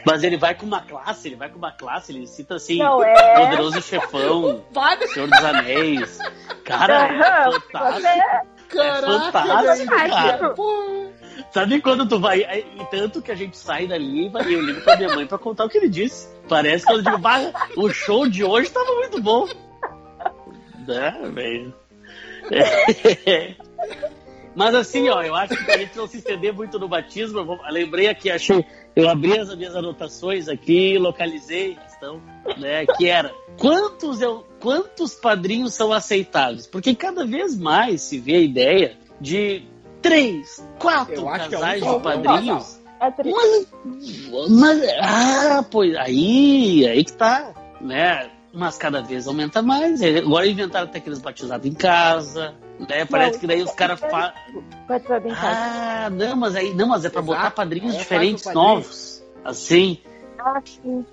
[0.06, 3.04] Mas ele vai com uma classe, ele vai com uma classe, ele cita assim, Não,
[3.04, 3.34] é...
[3.34, 4.64] Poderoso Chefão,
[5.12, 6.18] Senhor dos Anéis.
[6.64, 8.06] Cara, é fantástico.
[8.06, 10.54] É Caraca, é fantástico, cara.
[11.50, 12.40] Sabe quando tu vai.
[12.40, 15.64] E tanto que a gente sai dali e eu ligo pra minha mãe pra contar
[15.64, 16.28] o que ele disse.
[16.48, 17.18] Parece que eu digo,
[17.76, 19.48] o show de hoje tava muito bom.
[20.86, 21.74] Né, velho?
[22.50, 23.54] É.
[24.54, 27.44] Mas assim, ó, eu acho que pra gente não se estender muito no batismo, eu,
[27.44, 28.64] vou, eu lembrei aqui, achei.
[28.94, 32.20] Eu abri as minhas anotações aqui, localizei questão,
[32.58, 32.86] né?
[32.86, 36.66] Que era quantos, eu, quantos padrinhos são aceitáveis?
[36.66, 39.62] Porque cada vez mais se vê a ideia de
[40.02, 42.80] três, quatro casais é um de padrinhos.
[43.00, 43.36] É triste.
[43.36, 48.30] Mas, mas, ah, pois aí, aí que tá, né?
[48.54, 50.00] Mas cada vez aumenta mais.
[50.02, 52.54] Agora inventaram até aqueles batizados em casa,
[52.88, 53.04] né?
[53.04, 54.32] Parece Não, que daí os caras é fa...
[54.88, 55.46] Batizado em casa.
[55.50, 57.36] Ah, não, mas aí não, mas é pra Exato.
[57.36, 58.64] botar padrinhos Aí diferentes, padrinho.
[58.64, 59.22] novos.
[59.44, 60.00] Assim.
[60.38, 61.04] Ah, sim.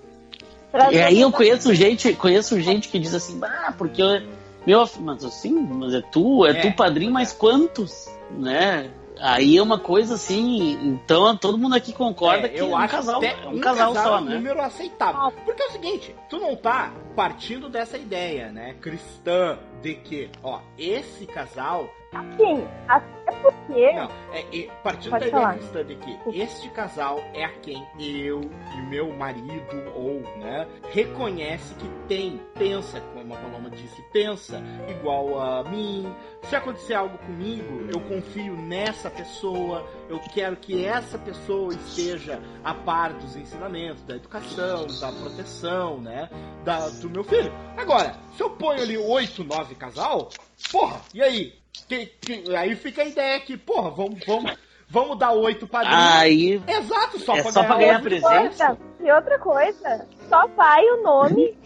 [0.92, 4.22] E aí eu conheço gente, conheço gente que diz assim, ah, porque eu,
[4.66, 8.90] meu, mas assim, mas é tu, é, É, tu padrinho, mas quantos, né?
[9.20, 12.78] Aí é uma coisa assim, então todo mundo aqui concorda É, que eu é um
[12.78, 14.36] acho casal, até é um casal, é só, um né?
[14.36, 15.32] número aceitável.
[15.46, 20.60] Porque é o seguinte, tu não tá partindo dessa ideia, né, cristã, de que, ó,
[20.78, 21.88] esse casal
[22.38, 23.92] Sim, até porque.
[23.94, 25.54] Não, é, é, partindo Pode da falar.
[25.56, 28.42] cristã de que este casal é a quem eu
[28.76, 35.40] e meu marido, ou, né, reconhece que tem, pensa, como a Paloma disse, pensa igual
[35.40, 36.14] a mim.
[36.44, 42.74] Se acontecer algo comigo, eu confio nessa pessoa, eu quero que essa pessoa esteja a
[42.74, 46.30] par dos ensinamentos, da educação, da proteção, né,
[46.64, 47.52] da, do meu filho.
[47.78, 50.30] Agora, se eu ponho ali oito, nove casal,
[50.72, 51.63] porra, e aí?
[51.88, 54.54] Que- que- aí fica a ideia que, porra, vamos, vamos,
[54.90, 56.00] vamos dar oito padrinhos.
[56.00, 58.78] Aí, Exato, só É pra só ganhar, pra ganhar presença.
[59.04, 61.58] E outra coisa, só vai o nome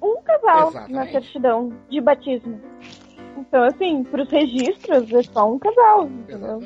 [0.00, 0.92] um casal Exatamente.
[0.92, 2.60] na certidão de batismo.
[3.36, 6.62] Então, assim, pros registros é só um casal, entendeu?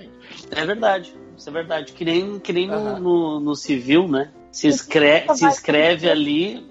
[0.51, 1.92] É verdade, isso é verdade.
[1.92, 2.99] Que nem, que nem no, Aham.
[3.01, 4.31] no, no civil, né?
[4.51, 6.68] Se, escre se escreve ali,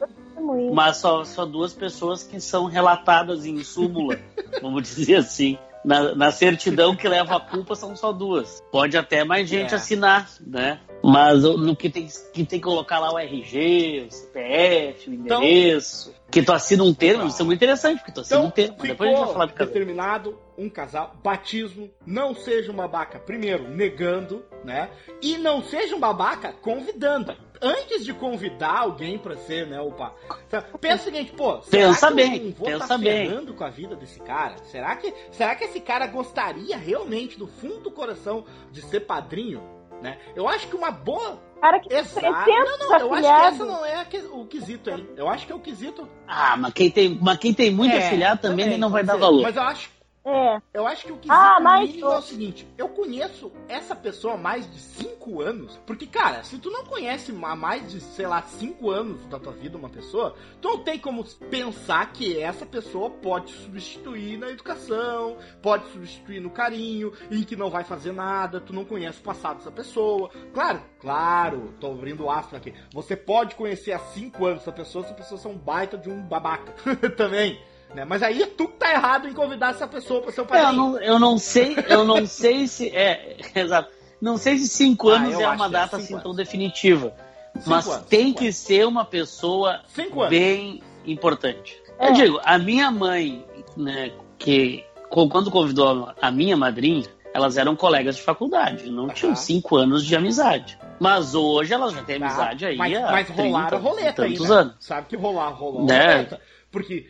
[0.73, 4.19] mas só, só duas pessoas que são relatadas em súmula,
[4.61, 5.57] vamos dizer assim.
[5.85, 8.61] Na, na certidão que leva a culpa são só duas.
[8.71, 9.77] Pode até mais gente É.
[9.77, 10.79] assinar, né?
[11.03, 15.43] Mas no que tem, que tem que colocar lá o RG, o CPF, o Então-
[15.43, 16.13] endereço.
[16.29, 17.27] que tu assina um termo, Ah.
[17.27, 18.77] isso é muito interessante, porque tu assina Então, um termo.
[18.81, 23.67] Depois a gente vai falar de determinado um casal, batismo, não seja um babaca, primeiro,
[23.69, 24.89] negando, né?
[25.21, 27.35] E não seja um babaca convidando.
[27.61, 30.13] Antes de convidar alguém pra ser, né, opa.
[30.47, 33.27] Então, pensa o seguinte, pô, será Pensa que bem, eu pensa tá bem.
[33.29, 34.57] ferrando com a vida desse cara?
[34.65, 39.61] Será que, será que esse cara gostaria realmente, do fundo do coração, de ser padrinho?
[40.01, 40.19] Né?
[40.35, 41.41] Eu acho que uma boa.
[41.59, 42.19] Cara que Exato.
[42.19, 45.09] 300 Não, não, eu acho que essa não é que- o quesito, hein?
[45.17, 46.07] Eu acho que é o quesito.
[46.27, 49.07] Ah, mas quem tem, mas quem tem muito É, afiliado também, ele não vai pode
[49.07, 49.19] dar ser.
[49.19, 49.41] valor.
[49.41, 49.89] Mas eu acho
[50.29, 53.95] É, Eu acho que o quesito Ah, mas- mínimo é o seguinte: eu conheço essa
[53.95, 55.79] pessoa há mais de 5 anos.
[55.85, 59.53] Porque, cara, se tu não conhece há mais de, sei lá, 5 anos da tua
[59.53, 65.37] vida uma pessoa, tu não tem como pensar que essa pessoa pode substituir na educação,
[65.61, 69.57] pode substituir no carinho, em que não vai fazer nada, tu não conhece o passado
[69.59, 70.29] dessa pessoa.
[70.53, 72.73] Claro, claro, tô abrindo aspas aqui.
[72.93, 76.21] Você pode conhecer há 5 anos essa pessoa, essa pessoa é um baita de um
[76.21, 76.73] babaca
[77.15, 77.57] também.
[77.95, 78.05] Né?
[78.05, 80.47] Mas aí é tu que tá errado em convidar essa pessoa pra ser o É,
[80.47, 80.69] padrinho.
[80.71, 82.89] eu, não, eu não sei, eu não sei se.
[82.89, 83.89] É, exato.
[84.21, 86.23] Não sei se cinco Ah, anos eu é uma é data cinco assim anos.
[86.23, 87.13] tão definitiva.
[87.55, 90.29] Cinco mas anos, tem que ser uma pessoa Cinco anos.
[90.31, 91.81] bem importante.
[91.99, 92.09] É.
[92.09, 93.45] Eu digo, a minha mãe,
[93.75, 99.77] né, que quando convidou a minha madrinha, elas eram colegas de faculdade, não tinham cinco
[99.77, 100.77] anos de amizade.
[100.99, 102.83] Mas hoje elas já têm amizade aí Tá?
[102.83, 104.47] mas, há mas 30 rolaram roleta aí, né?
[104.55, 104.75] anos.
[104.79, 106.11] Sabe que rolar, rolou Né?
[106.13, 106.41] roleta.
[106.71, 107.09] Porque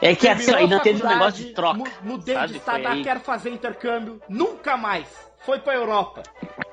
[0.00, 1.76] É que assim, ainda teve um negócio de troca.
[1.78, 2.52] mu- Mudei sabe?
[2.52, 3.02] de estado, ah, aí.
[3.02, 4.20] quero fazer intercâmbio.
[4.28, 5.06] Nunca mais.
[5.40, 6.22] Foi pra Europa.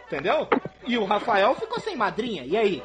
[0.07, 0.47] Entendeu?
[0.87, 2.43] E o Rafael ficou sem madrinha.
[2.45, 2.83] E aí?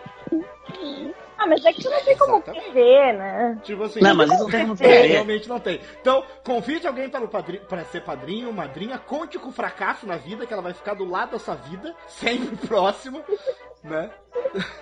[1.36, 3.58] Ah, mas é que tu não tem como prever, né?
[3.62, 4.00] Tipo assim.
[4.00, 5.06] Não, mas não tem como É, prever.
[5.08, 5.80] realmente não tem.
[6.00, 10.16] Então, convide alguém para, o padrinho, para ser padrinho, madrinha, conte com o fracasso na
[10.16, 13.22] vida, que ela vai ficar do lado da sua vida, sempre próximo,
[13.84, 14.10] né?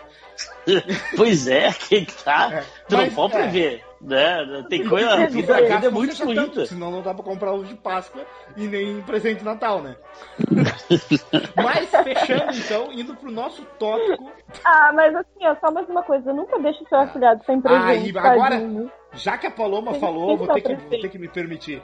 [1.16, 2.50] Pois é, que tá.
[2.52, 3.38] É, Tu mas, não pode é.
[3.42, 3.85] prever.
[4.00, 4.64] Né?
[4.68, 6.66] Tem coisa, a vida, a vida é muito tanto, fluida.
[6.66, 8.22] senão não dá pra comprar ovo de Páscoa
[8.56, 9.96] e nem presente de Natal, né?
[11.56, 14.30] Mas, fechando então, indo pro nosso tópico,
[14.64, 16.32] Ah, mas assim, ó, só mais uma coisa.
[16.32, 17.85] Nunca deixe seu afilhado sem presente.
[17.85, 18.90] Aí, agora- tadinho.
[19.14, 21.82] já que a Paloma Tem falou, que vou ter que, vou ter que me permitir.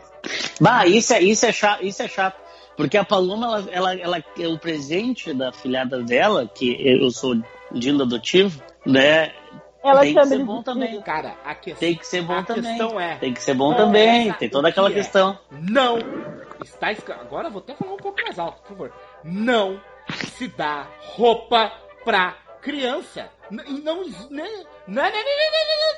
[0.61, 2.37] Bah, isso é, isso é chato, isso é chato.
[2.77, 7.35] Porque a Paloma, ela, ela, ela é o presente da filhada dela, que eu sou
[7.75, 9.33] Dindo adotivo, né?
[9.83, 11.01] Ela tem que ser bom de também.
[11.03, 12.62] Cara, a questão, Tem que ser bom a também.
[12.79, 14.29] questão é, Tem que ser bom É, também.
[14.29, 15.03] essa- Tem toda o aquela que é?
[15.03, 15.38] questão.
[15.51, 15.99] não
[16.62, 16.88] está.
[17.21, 18.92] Agora eu vou até falar um pouco mais alto, por favor.
[19.25, 19.81] Não
[20.37, 21.73] se dá roupa
[22.05, 23.29] pra criança.
[23.51, 23.64] E Não?
[23.64, 24.45] Não, não, não,
[24.87, 25.11] não, não,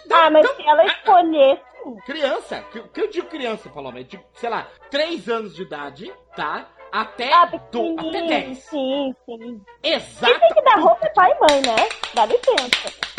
[0.07, 0.57] não, Ah, mas não.
[0.57, 1.97] se ela escolher, sim.
[2.07, 6.13] Criança, que, que eu digo criança, Paloma, é de, sei lá, 3 anos de idade,
[6.35, 6.67] tá?
[6.91, 8.59] Até, Ah, do, até 10.
[8.59, 9.61] Sim, sim.
[9.83, 10.41] Quem Exato.
[10.41, 11.89] tem que dar roupa é pai e mãe, né?
[12.15, 13.14] Dá licença.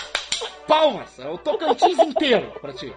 [0.67, 1.19] Palmas.
[1.19, 2.93] É o Tocantins inteiro pra ti.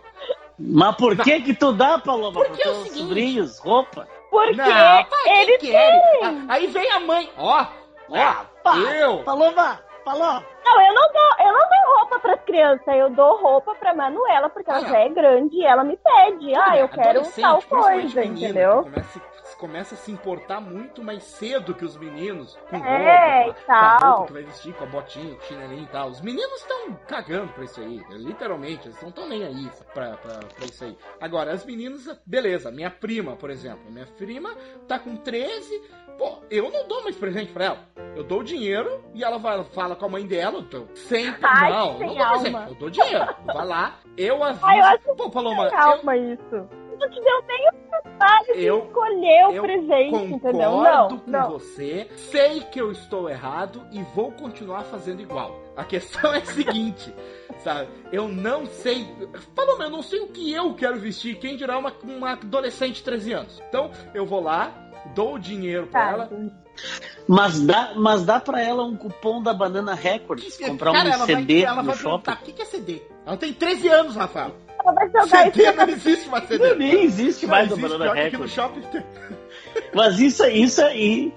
[0.58, 4.08] Mas por que que tu dá, Paloma, Porque pros é o teus seguinte- sobrinhos roupa?
[4.30, 6.00] Porque Não, pai, ele quer?
[6.18, 6.24] tem.
[6.24, 7.30] Ah, Aí vem a mãe.
[7.36, 7.64] Ó,
[8.10, 8.76] ó, Ah, pá.
[8.76, 9.18] eu.
[9.22, 10.42] Paloma, falou.
[10.68, 14.48] Não, eu não dou, eu não dou roupa pras crianças, eu dou roupa pra Manuela,
[14.50, 16.54] porque ela Ah, já é grande e ela me pede.
[16.54, 18.82] Ah, eu quero tal coisa, menino, entendeu?
[18.82, 19.20] Começa,
[19.58, 22.56] começa a se importar muito mais cedo que os meninos.
[22.70, 24.10] Com É, roupa, e a- com a tal.
[24.10, 26.08] roupa que vai vestir, com a botinha, com o chinelinho e tal.
[26.08, 28.02] Os meninos estão cagando pra isso aí.
[28.10, 30.96] Literalmente, eles não estão nem aí pra, pra, pra isso aí.
[31.20, 32.70] Agora, as meninas, beleza.
[32.70, 33.90] Minha prima, por exemplo.
[33.90, 34.54] Minha prima
[34.86, 35.80] tá com 13.
[36.18, 37.78] Pô, eu não dou mais presente pra ela.
[38.16, 40.57] Eu dou o dinheiro e ela vai, fala com a mãe dela.
[40.60, 41.40] Então, sempre.
[41.42, 42.66] Ai, não, não dou alma.
[42.68, 43.26] Eu dou dinheiro.
[43.44, 44.66] Vai lá, eu aviso.
[44.66, 46.68] Ai, eu Pô, Paloma, eu, Calma isso.
[47.00, 47.70] Eu te dei eu tenho
[48.02, 50.70] vontade de Eu- escolher o eu presente, entendeu?
[50.82, 51.50] Não, com não.
[51.52, 55.60] você, sei que eu estou errado e vou continuar fazendo igual.
[55.76, 57.14] A questão é a seguinte,
[57.60, 57.88] sabe?
[58.10, 59.06] Eu não sei.
[59.54, 61.38] Paloma, eu não sei o que eu quero vestir.
[61.38, 63.62] Quem dirá uma, uma adolescente de 13 anos?
[63.68, 64.72] Então, eu vou lá,
[65.14, 66.30] dou o dinheiro pra Tá, ela.
[67.26, 71.26] Mas dá, mas dá pra ela um cupom da Banana Records, comprar Cara, um ela
[71.26, 72.30] CD vai, ela no vai shopping.
[72.30, 73.02] o que que é CD?
[73.26, 74.54] Ela tem 13 anos, Rafael.
[74.82, 76.74] Ela vai jogar CD isso não existe uma CD.
[76.76, 78.52] Nem existe Não mais a existe, Banana que aqui no Records.
[78.54, 79.02] shopping tem.
[79.94, 81.32] Mas isso, isso aí,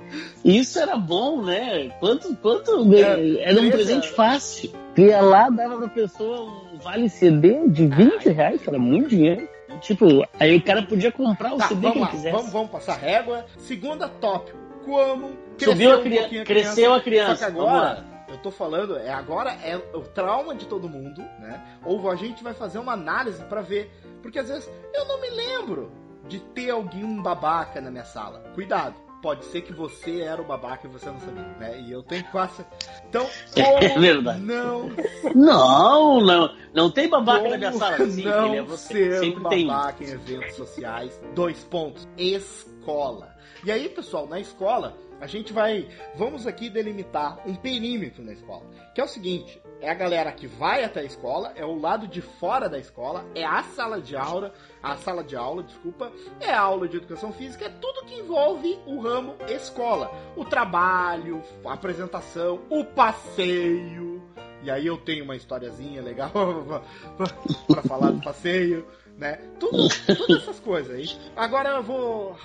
[0.46, 1.90] isso era bom, né?
[2.00, 3.72] Quanto, quanto É, era um beleza.
[3.72, 4.72] presente fácil.
[4.98, 9.48] Ia lá, dava pra pessoa um vale CD de 20 reais, que era muito dinheiro.
[9.82, 10.06] Tipo,
[10.40, 12.36] aí o cara podia comprar o Tá, CD que lá, ele quisesse.
[12.36, 13.46] vamos, vamos passar régua.
[13.58, 14.58] Segunda tópico.
[14.86, 17.46] Como Subiu a um criança, pouquinho cresceu a Só criança.
[17.48, 21.62] que vamos agora, eu tô falando, é agora é o trauma de todo mundo, né?
[21.86, 23.92] Ou a gente vai fazer uma análise pra ver.
[24.22, 25.92] Porque às vezes eu não me lembro
[26.28, 28.40] de ter alguém babaca na minha sala.
[28.54, 28.96] Cuidado.
[29.22, 31.80] Pode ser que você era o babaca e você não sabia, né?
[31.80, 32.66] E eu tenho quase.
[33.08, 34.40] Então, como É verdade.
[34.42, 34.90] não
[35.36, 36.56] Não, não.
[36.74, 38.10] Não tem babaca como na minha sala.
[38.10, 38.94] Sim, não é você.
[39.12, 39.66] ser Sempre um tem.
[39.66, 39.68] um.
[39.68, 41.22] babaca em eventos sociais.
[41.36, 42.08] Dois pontos.
[42.18, 43.31] Escola.
[43.64, 45.88] E aí, pessoal, na escola, a gente vai.
[46.16, 48.64] Vamos aqui delimitar um perímetro na escola.
[48.96, 52.08] Que é o seguinte: é a galera que vai até a escola, é o lado
[52.08, 56.52] de fora da escola, é a sala de aula, a sala de aula, desculpa, é
[56.52, 60.12] a aula de educação física, é tudo que envolve o ramo escola.
[60.36, 64.24] O trabalho, a apresentação, o passeio.
[64.64, 66.32] E aí eu tenho uma historiazinha legal
[67.68, 69.40] pra falar do passeio, né?
[69.60, 71.10] Tudo, todas essas coisas aí.
[71.36, 72.36] Agora eu vou.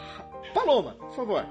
[0.55, 1.45] Paloma, por favor.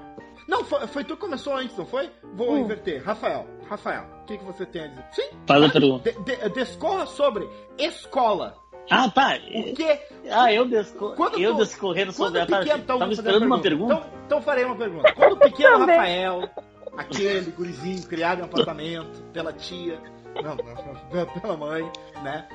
[0.48, 2.08] Não, foi, foi tu que começou antes, não foi?
[2.34, 2.58] Vou Hum.
[2.58, 3.02] inverter.
[3.04, 5.04] Rafael, Rafael, o que, que você tem a dizer?
[5.12, 6.12] Sim, Faz a pergunta.
[6.12, 8.56] de, de, descorra sobre escola.
[8.88, 9.36] Ah, tá.
[9.36, 9.98] O que?
[10.30, 11.14] Ah, eu, desco...
[11.16, 13.94] Quando eu tu- descorrendo sobre a pequeno, então, Tava vou fazer esperando uma pergunta.
[13.94, 15.12] Então, então farei uma pergunta.
[15.14, 15.78] Quando o pequeno.
[15.80, 16.48] Rafael,
[16.96, 20.00] aquele gurizinho criado em apartamento pela tia,
[20.36, 21.90] não, não, pela mãe,
[22.22, 22.46] né?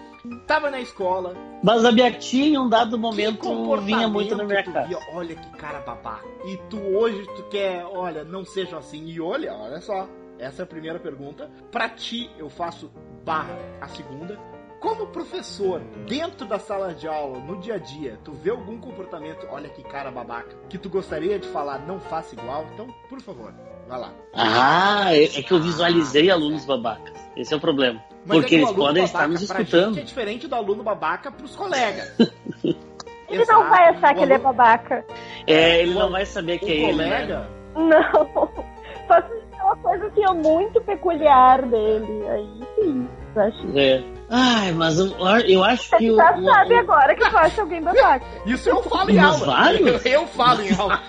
[0.45, 4.43] Tava na escola, Mas a minha tia, em um dado momento, comportamento vinha muito na
[4.43, 4.87] minha tu casa.
[4.87, 6.27] via, olha que cara babaca.
[6.45, 9.05] E tu hoje tu quer, olha, não seja assim.
[9.07, 10.07] E olha, olha só.
[10.37, 11.49] Essa é a primeira pergunta.
[11.71, 12.91] Pra ti, eu faço
[13.23, 14.39] barra a segunda.
[14.79, 19.45] Como professor, dentro da sala de aula, no dia a dia, tu vê algum comportamento,
[19.51, 22.65] olha que cara babaca, que tu gostaria de falar, não faça igual?
[22.73, 23.53] Então, por favor,
[23.87, 24.11] vai lá.
[24.33, 27.20] Ah, é é que eu visualizei alunos babacas.
[27.35, 28.01] Esse é o problema.
[28.25, 29.93] Mas Porque é que o eles aluno podem estar nos pra escutando.
[29.95, 32.13] gente é diferente do aluno babaca pros colegas.
[33.29, 35.05] Ele não vai achar O que ele é aluno- babaca.
[35.47, 36.93] É, ele O- não vai saber que o é ele.
[36.97, 37.03] né?
[37.05, 38.49] colega, Não.
[39.07, 42.27] Só se é uma coisa assim, ó, muito peculiar dele.
[42.27, 43.77] Aí sim, eu acho.
[43.79, 44.03] É.
[44.29, 45.07] Ai, mas eu,
[45.47, 48.25] eu acho que Você já o- sabe o- agora que tu acha alguém babaca.
[48.45, 49.45] Isso eu falo em Mas aula.
[49.45, 50.05] vários?
[50.05, 51.01] Eu falo em aula.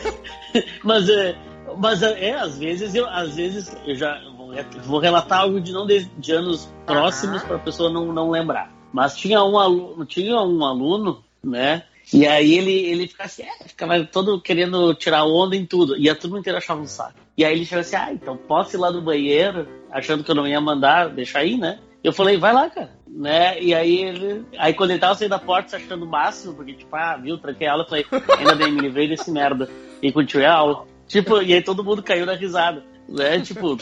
[0.82, 1.34] Mas, é,
[1.76, 4.52] mas é, às vezes eu, às vezes eu já vou,
[4.84, 8.72] vou relatar algo de não de, de anos próximos para a pessoa não, não lembrar.
[8.92, 11.82] Mas tinha um aluno, tinha um aluno, né?
[12.12, 15.96] E aí ele, ele ficava assim, é, ficava todo querendo tirar onda em tudo.
[15.96, 17.18] E a turma inteira achava um saco.
[17.36, 20.34] E aí ele chegou assim, ah, então posso ir lá do banheiro, achando que eu
[20.34, 21.78] não ia mandar, deixar aí, né?
[22.02, 22.90] Eu falei, vai lá, cara.
[23.06, 23.60] Né?
[23.60, 24.44] E aí ele.
[24.58, 27.38] Aí quando ele tava saindo da porta, se achando o máximo, porque, tipo, ah, viu,
[27.38, 28.06] tranquei a aula, eu falei,
[28.38, 29.68] ainda bem, me livrei desse merda.
[30.02, 30.86] E continuei a aula.
[31.08, 32.84] Tipo, e aí todo mundo caiu na risada.
[33.08, 33.40] Né?
[33.40, 33.76] Tipo,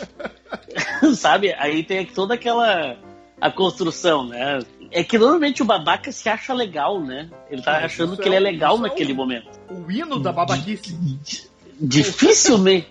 [1.16, 1.52] sabe?
[1.58, 2.96] Aí tem toda aquela
[3.40, 4.60] a construção, né?
[4.90, 7.28] É que normalmente o babaca se acha legal, né?
[7.50, 9.50] Ele tá achando isso que é ele é um- legal é naquele um- momento.
[9.68, 10.96] O hino da babaquice.
[11.78, 12.88] Dificilmente.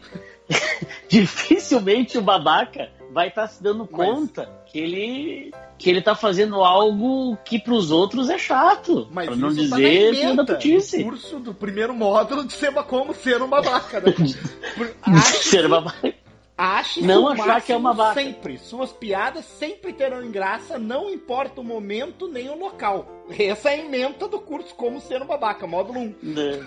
[1.10, 6.56] dificilmente o babaca vai estar se dando Mas- conta que ele que ele tá fazendo
[6.64, 9.08] algo que pros outros é chato.
[9.10, 11.04] Mas pra não isso tá na dizer filho da putice.
[11.04, 14.12] curso do primeiro módulo de ser como ser um babaca, né?
[14.76, 16.14] Por- Ser babaca.
[16.58, 18.22] Ache Não achar que é uma vaca.
[18.22, 18.58] Sempre.
[18.58, 23.26] Suas piadas sempre terão graça, não importa o momento nem o local.
[23.38, 26.16] Essa é a ementa do curso Como Ser um Babaca, módulo 1.
[26.24, 26.66] Né?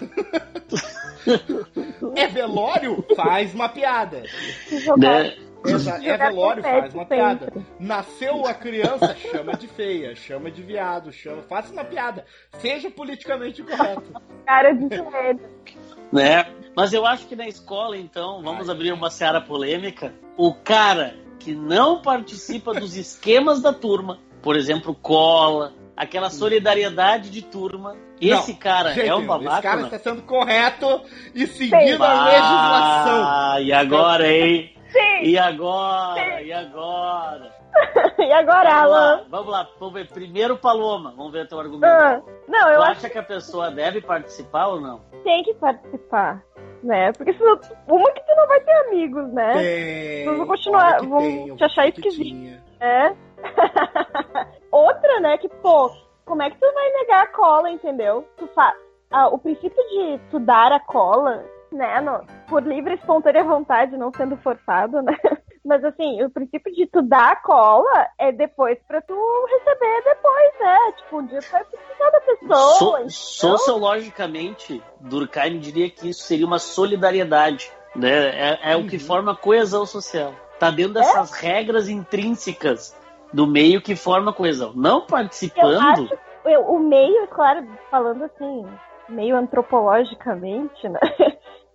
[2.17, 3.05] É velório?
[3.17, 4.23] Faz uma piada.
[4.99, 5.37] Né?
[5.75, 5.79] É
[6.13, 7.17] Jogar velório, confete faz uma sempre.
[7.17, 7.53] piada.
[7.81, 11.43] Nasceu a criança, chama de feia, chama de viado, chama.
[11.43, 12.25] Faça uma piada.
[12.59, 14.13] Seja politicamente correto.
[14.47, 15.41] Cara de joelho.
[16.13, 16.47] né?
[16.77, 20.15] Mas eu acho que na escola, então, vamos abrir uma seara polêmica.
[20.37, 27.43] O cara que não participa dos esquemas da turma, por exemplo, cola, aquela solidariedade de
[27.43, 29.53] turma, esse Não, cara Gente, é um babaca.
[29.55, 29.85] Esse cara não?
[29.87, 31.03] está sendo correto
[31.35, 33.63] e seguindo a Ah, legislação.
[33.63, 34.75] e agora, hein?
[34.91, 35.23] Sim.
[35.23, 36.43] E agora?
[36.43, 37.53] E agora?
[38.19, 39.17] E agora, Vamos Alan?
[39.17, 40.09] lá, vamos lá, vamos ver.
[40.09, 41.87] Primeiro, Paloma, vamos ver teu argumento.
[41.87, 45.01] Ah, não, eu tu acho acha que a pessoa deve participar ou não?
[45.23, 46.43] tem que participar,
[46.83, 47.13] né?
[47.13, 49.53] Porque senão, uma que tu não vai ter amigos, né?
[49.55, 50.25] Tem.
[50.25, 52.61] Vamos continuar, vamos tem, te achar esquisito.
[52.81, 53.15] É.
[54.73, 55.91] Outra, né, que, pô,
[56.25, 58.27] como é que tu vai negar a cola, entendeu?
[58.37, 58.75] Tu fa...
[59.11, 63.97] ah, o princípio de tu dar a cola, né, no- por livre e espontânea vontade,
[63.97, 65.13] não sendo forçado, né?
[65.65, 69.15] Mas assim, o princípio de tu dar a cola é depois pra tu
[69.51, 70.79] receber depois, né?
[70.97, 72.57] Tipo, um dia tu vai precisar da pessoa.
[72.79, 77.71] So- então- sociologicamente, Durkheim diria que isso seria uma solidariedade.
[77.95, 78.11] Né?
[78.29, 79.01] É, é o que Uhum.
[79.03, 80.33] forma a coesão social.
[80.59, 82.97] Tá dentro dessas regras intrínsecas
[83.33, 84.73] do meio que forma a coesão.
[84.75, 88.65] Não Eu participando, acho eu- o meio, claro, falando assim,
[89.09, 91.01] meio antropologicamente, né?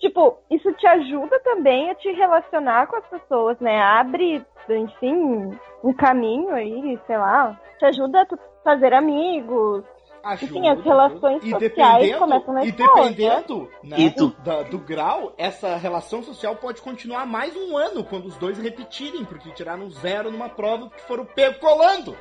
[0.04, 3.82] Tipo, isso te ajuda também a te relacionar com as pessoas, né?
[3.82, 7.58] Abre, enfim, um caminho aí, sei lá.
[7.80, 8.28] Te ajuda a
[8.64, 9.84] fazer amigos.
[10.26, 11.60] Ajuda, Enfim, as relações ajuda.
[11.70, 16.56] sociais começam na E escola, dependendo né, E tu- da- do grau, essa relação social
[16.56, 21.02] pode continuar mais um ano quando os dois repetirem, porque tiraram zero numa prova que
[21.02, 22.16] foram pego colando.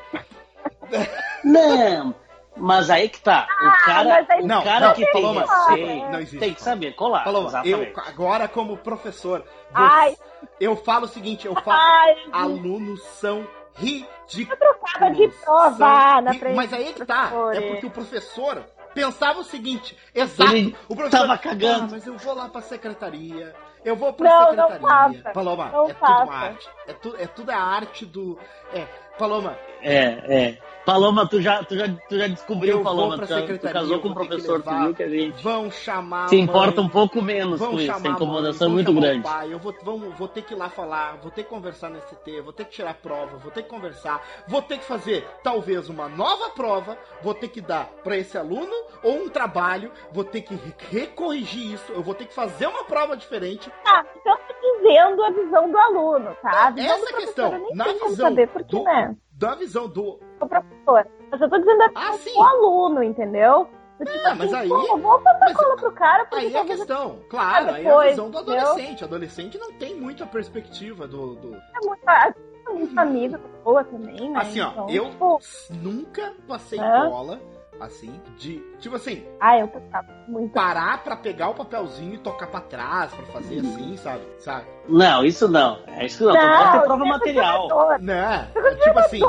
[1.45, 2.14] não.
[2.57, 3.47] Mas aí que tá.
[3.61, 6.38] O cara, mas aí- o Não, cara não, que tem Paloma, receio não existe.
[6.38, 7.25] tem que saber colar.
[7.25, 10.17] Falou, eu agora como professor, você- Ai.
[10.61, 14.59] eu falo o seguinte, eu falo, Ai, alunos são ridículos.
[14.59, 18.62] trocava de prova São na frente Mas aí é que tá, é porque o professor
[18.95, 21.85] pensava o seguinte, exato, Ele o professor tava cagando.
[21.85, 25.23] "Ah, mas eu vou lá pra secretaria, eu vou pra Não, não secretaria.
[25.23, 25.33] faça.
[25.33, 26.23] Paloma, Não é tudo faça.
[26.25, 26.69] uma arte.
[26.87, 28.38] É, tu, é tudo a arte do.
[28.75, 28.85] É,
[29.19, 30.05] Paloma, É,
[30.49, 30.59] é.
[30.85, 33.16] Paloma, tu já, tu já, tu já descobriu, Eu Paloma.
[33.16, 36.29] Tu, tu secretaria, casou com um que professor, tu viu que a gente vão chamar.
[36.29, 37.92] se mãe, importa um pouco menos Vão com isso.
[37.92, 39.21] a incomodação é mãe, muito vão chamar grande.
[39.27, 41.88] O pai, eu vou, vamos, vou ter que ir lá falar, vou ter que conversar
[41.90, 45.25] no ST, vou ter que tirar prova, vou ter que conversar, vou ter que fazer
[45.42, 48.73] talvez uma nova prova, vou ter que dar pra esse aluno
[49.05, 52.85] ou um trabalho, vou ter que re- recorrigir isso, eu vou ter que fazer uma
[52.85, 53.71] prova diferente.
[53.85, 56.66] Tá, então dizendo a visão do aluno, tá?
[56.66, 57.68] A visão Essa do é questão.
[57.75, 59.14] Na visão saber, porque, do- né?
[59.43, 60.21] Da visão do.
[60.39, 61.05] Professor.
[61.33, 62.33] Mas eu tô dizendo Ah, visão sim!
[62.33, 63.67] do aluno, entendeu?
[63.99, 66.61] Eu, tipo É, mas assim, aí- pô, vou passar cola pro cara, porque Aí é
[66.61, 68.61] a questão, claro, aí é a depois, visão do entendeu?
[68.61, 69.03] adolescente.
[69.05, 72.35] Adolescente não tem muita perspectiva do- do, é muito, é
[72.73, 74.39] muito amigo da pessoa também, né?
[74.41, 75.39] Assim, ó, Então, eu tipo,
[75.71, 77.09] nunca passei Hã?
[77.11, 77.41] cola,
[77.81, 78.59] assim, de.
[78.79, 80.53] Tipo assim, ah, eu tocava muito.
[80.53, 84.23] parar pra pegar o papelzinho e tocar pra trás, pra fazer assim, sabe?
[84.39, 84.67] Sabe?
[84.89, 85.81] Não, isso não.
[85.87, 86.33] É isso não.
[86.33, 87.99] tu pode ter prova é material.
[88.01, 88.51] Né?
[88.55, 89.21] É tipo assim.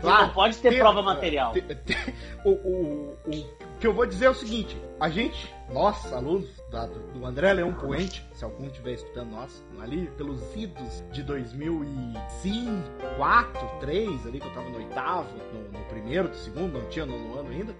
[0.00, 1.52] Tu não pode ter tem- prova material.
[1.54, 1.96] tem- tem-
[2.44, 6.61] o, o, o, o que eu vou dizer é o seguinte: a gente, nós, alunos
[7.12, 13.68] do André Leão Poente, se algum estiver escutando nós, ali pelos idos de 2005, 4,
[13.80, 17.38] 3, ali que eu tava no oitavo, no, no primeiro, no segundo, não tinha no
[17.38, 17.74] ano ainda.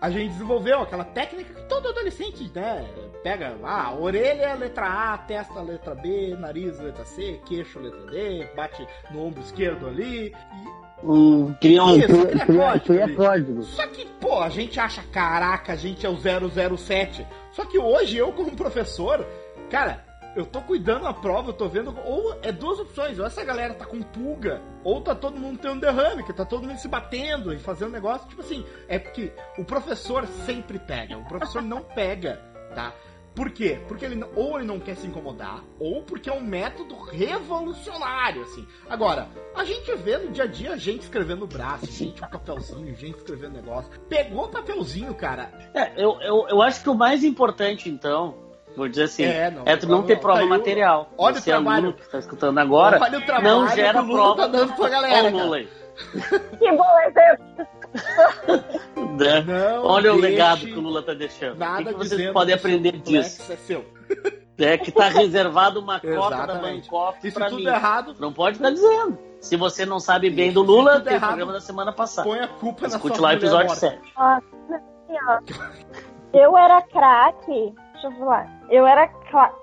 [0.00, 2.88] A gente desenvolveu aquela técnica que todo adolescente, né?
[3.22, 8.86] Pega lá, orelha, letra A, testa, letra B, nariz, letra C, queixo, letra D, bate
[9.10, 10.28] no ombro esquerdo ali.
[10.28, 11.96] E Hum, cria um.
[11.96, 13.14] Isso, cria código cria ali.
[13.14, 13.62] código.
[13.62, 17.26] só que, pô, a gente acha, caraca, a gente é o 007.
[17.52, 19.26] Só que hoje, eu como professor,
[19.70, 20.04] cara,
[20.36, 21.96] eu tô cuidando da prova, eu tô vendo.
[22.04, 25.80] Ou é duas opções, ou essa galera tá com pulga, ou tá todo mundo tendo
[25.80, 28.28] derrame, que tá todo mundo se batendo e fazendo negócio.
[28.28, 32.40] Tipo assim, é porque o professor sempre pega, o professor não pega,
[32.74, 32.92] tá?
[33.34, 33.78] Por quê?
[33.86, 38.42] Porque ele não- ou ele não quer se incomodar, ou porque é um método revolucionário,
[38.42, 38.66] assim.
[38.88, 42.94] Agora, a gente vê no dia a dia gente escrevendo no braço, gente com papelzinho,
[42.96, 43.90] gente escrevendo negócio.
[44.08, 45.50] Pegou o papelzinho, cara.
[45.74, 48.34] É, eu, eu, eu acho que o mais importante, então,
[48.76, 50.50] vou dizer assim, É, é, não, tu não não, ter não, prova tá aí o-
[50.50, 51.10] material.
[51.16, 51.76] olha o Você, trabalho.
[51.84, 54.42] aluno que está escutando agora, Olha o trabalho não gera que o Lula prova.
[54.42, 55.44] tá dando pra galera, Olha o cara.
[55.44, 55.68] Lula aí.
[56.58, 56.72] Que
[57.08, 57.66] exemplo.
[59.18, 59.40] Né?
[59.42, 61.56] Não Olha o legado que o Lula tá deixando.
[61.56, 63.50] O Nada que, que vocês podem o aprender disso?
[63.52, 63.84] É seu.
[64.58, 66.54] É que tá reservado uma cota da.
[66.56, 67.66] Bangkok E se pra tudo mim.
[67.66, 69.18] errado, Não pode estar dizendo.
[69.40, 72.28] Se você não sabe bem Isso, do Lula, tem errado, programa da semana passada.
[72.28, 73.80] põe a culpa na Escute sua lá o episódio morta.
[73.88, 74.02] 7.
[74.18, 74.42] Nossa,
[74.74, 76.38] assim, ó.
[76.38, 77.74] Eu era craque.
[77.92, 78.60] Deixa eu falar.
[78.68, 79.08] Eu era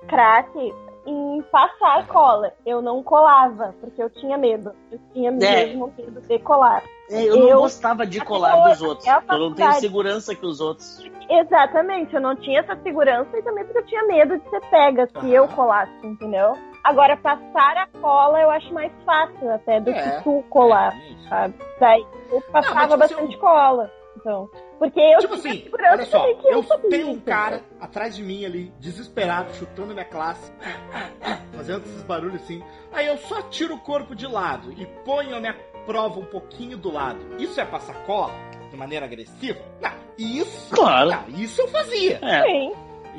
[0.08, 0.74] craque
[1.06, 2.52] em passar cola.
[2.66, 4.72] Eu não colava, porque eu tinha medo.
[4.92, 5.34] Eu tinha É.
[5.34, 6.82] mesmo medo de colar.
[7.10, 9.08] É, eu não Eu- gostava de colar dos outros.
[9.08, 11.04] é Eu não tenho segurança que os outros.
[11.30, 15.08] Exatamente, eu não tinha essa segurança e também porque eu tinha medo de ser pega
[15.20, 16.54] se eu colasse, entendeu?
[16.84, 20.18] Agora, passar a cola eu acho mais fácil até do É.
[20.18, 21.54] que tu colar, É sabe?
[21.80, 23.92] Daí eu passava tipo, bastante se cola.
[24.18, 24.50] Então,
[24.80, 28.74] porque eu Tipo assim, olha só, eu sabia, tenho um cara atrás de mim ali,
[28.80, 30.52] desesperado, chutando minha classe,
[31.56, 32.64] fazendo esses barulhos assim.
[32.92, 35.54] Aí eu só tiro o corpo de lado e ponho a minha
[35.88, 37.18] prova um pouquinho do lado.
[37.40, 38.32] Isso é passar cola
[38.70, 39.58] de maneira agressiva?
[39.82, 40.76] Não, isso.
[40.76, 41.10] Claro.
[41.12, 42.20] Não, isso eu fazia.
[42.22, 42.74] É, Sim.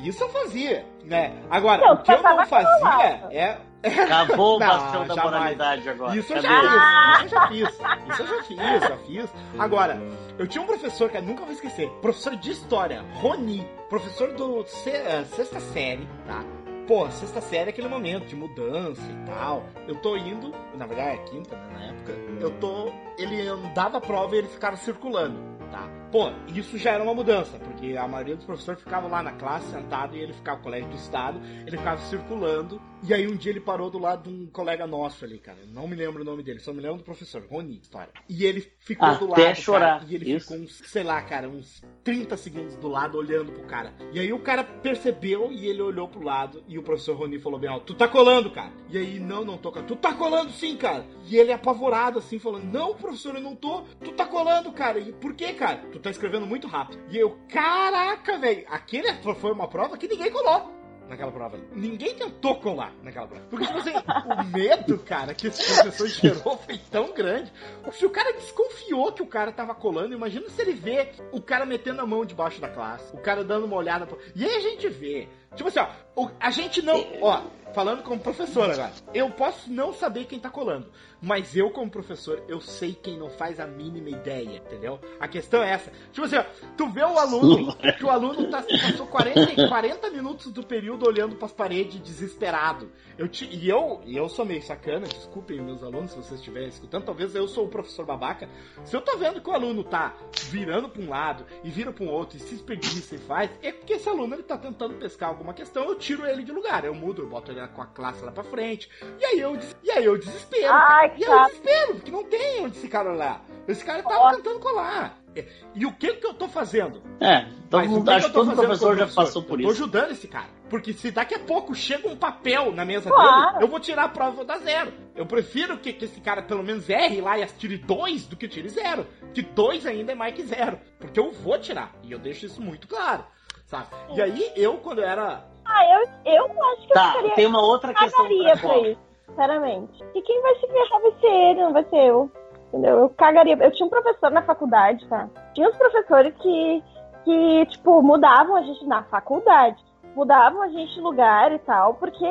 [0.04, 1.32] Isso eu fazia, né?
[1.50, 3.32] Agora, Não, o que eu não fazia cola.
[3.32, 3.58] é.
[3.82, 6.16] acabou o Não, bastião da moralidade agora.
[6.16, 6.68] Isso eu já Cadê?
[6.68, 7.68] fiz, isso eu já fiz.
[8.08, 9.30] Isso eu já fiz, já fiz.
[9.58, 10.00] Agora,
[10.38, 11.88] eu tinha um professor que eu nunca vou esquecer.
[12.00, 13.66] Professor de história, Roni.
[13.88, 16.44] Professor do eh, sexta série, tá?
[16.88, 19.62] Pô, sexta série é aquele momento de mudança e tal.
[19.86, 22.12] Eu tô indo, na verdade é quinta, né, na época.
[22.40, 22.90] Eu tô.
[23.18, 25.38] Ele dava prova e ele ficava circulando,
[25.70, 25.86] tá?
[26.10, 29.70] Pô, isso já era uma mudança, porque a maioria dos professores ficava lá na classe
[29.70, 32.80] sentado e ele ficava, colégio do estado, ele ficava circulando.
[33.02, 35.58] E aí um dia ele parou do lado de um colega nosso ali, cara.
[35.60, 38.12] Eu não me lembro o nome dele, só me lembro do professor, Roni, história.
[38.28, 40.48] E ele ficou do Até lado, chorar, cara, e ele isso.
[40.48, 43.94] ficou uns, sei lá, cara, uns 30 segundos do lado olhando pro cara.
[44.12, 47.58] E aí o cara percebeu e ele olhou pro lado e o professor Roni falou
[47.58, 48.72] bem alto, tu tá colando, cara.
[48.90, 49.86] E aí, não, não tô, cara.
[49.86, 51.06] Tu tá colando sim, cara.
[51.26, 53.82] E ele apavorado assim, falando, não, professor, eu não tô.
[54.02, 54.98] Tu tá colando, cara.
[54.98, 55.78] E por quê, cara?
[55.92, 57.00] Tu tá escrevendo muito rápido.
[57.10, 58.64] E eu, caraca, velho.
[58.68, 59.08] Aquele
[59.40, 60.77] foi uma prova que ninguém colou
[61.08, 61.58] naquela prova.
[61.72, 63.44] Ninguém tentou colar naquela prova.
[63.48, 67.52] Porque, tipo assim, o medo, cara, que esse professor gerou foi tão grande.
[67.92, 71.64] Se o cara desconfiou que o cara tava colando, imagina se ele vê o cara
[71.64, 74.06] metendo a mão debaixo da classe, o cara dando uma olhada.
[74.34, 75.28] E aí a gente vê.
[75.54, 75.80] Tipo assim,
[76.16, 77.04] ó, a gente não.
[77.20, 77.42] Ó,
[77.74, 80.90] falando como professor agora, eu posso não saber quem tá colando.
[81.20, 85.00] Mas eu, como professor, eu sei quem não faz a mínima ideia, entendeu?
[85.18, 85.92] A questão é essa.
[86.12, 86.44] Tipo assim, ó,
[86.76, 91.34] tu vê o aluno, que o aluno tá, passou 40, 40 minutos do período olhando
[91.34, 92.90] pras paredes desesperado.
[93.16, 96.68] Eu te, e eu, e eu sou meio sacana, desculpem meus alunos se vocês estiverem
[96.68, 98.48] escutando, talvez eu sou o professor babaca.
[98.84, 100.14] Se eu tô vendo que o aluno tá
[100.50, 103.72] virando pra um lado e vira pra um outro e se espreguiça e faz, é
[103.72, 106.94] porque esse aluno ele tá tentando pescar alguma questão, eu tiro ele de lugar, eu
[106.94, 109.90] mudo, eu boto ele com a classe lá pra frente, e aí eu, des- e
[109.90, 110.72] aí eu desespero.
[110.72, 113.44] Ai, e aí eu desespero, porque não tem onde esse cara olhar.
[113.66, 114.34] Esse cara tava Ó.
[114.34, 115.16] tentando colar.
[115.36, 117.00] E- E o que que eu tô fazendo?
[117.20, 119.82] É, todo Mas mundo, acho que tô todo professor já passou por eu tô isso.
[119.82, 120.48] ajudando esse cara.
[120.68, 123.52] Porque se daqui a pouco chega um papel na mesa Claro.
[123.52, 124.92] dele, eu vou tirar a prova e vou dar zero.
[125.14, 128.48] Eu prefiro que, que esse cara pelo menos erre lá e tire dois do que
[128.48, 129.06] tire zero.
[129.32, 130.78] Que dois ainda é mais que zero.
[130.98, 131.92] Porque eu vou tirar.
[132.02, 133.24] E eu deixo isso muito claro.
[133.68, 133.86] Sabe?
[134.14, 135.42] E aí, eu, quando eu era.
[135.66, 135.84] Ah,
[136.24, 139.00] eu, eu acho que eu Tá, ficaria tem uma outra questão cagaria pra pra isso,
[139.28, 140.04] sinceramente.
[140.14, 142.30] E quem vai se ferrar vai ser ele, não vai ser eu.
[142.68, 142.98] Entendeu?
[143.00, 143.54] Eu cagaria.
[143.60, 145.28] Eu tinha um professor na faculdade, tá?
[145.54, 146.82] Tinha uns professores que,
[147.24, 149.84] que tipo, mudavam a gente na faculdade.
[150.16, 152.26] Mudavam a gente de lugar e tal, porque,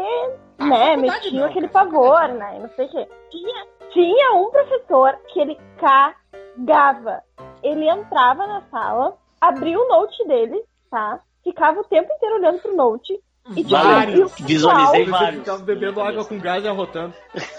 [0.57, 2.55] Ah, né, metiam não, aquele cara, pavor, né?
[2.57, 3.07] e Não sei o quê.
[3.29, 7.21] Tinha, tinha um professor que ele cagava.
[7.61, 11.19] Ele entrava na sala, abria o note dele, tá?
[11.43, 13.13] Ficava o tempo inteiro olhando pro note.
[13.51, 14.37] E, tipo, Vários.
[14.39, 15.39] e Visualizei vários.
[15.39, 17.13] ficava bebendo água com gás e arrotando.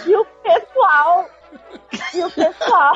[0.07, 1.24] E o pessoal.
[2.14, 2.95] E o pessoal.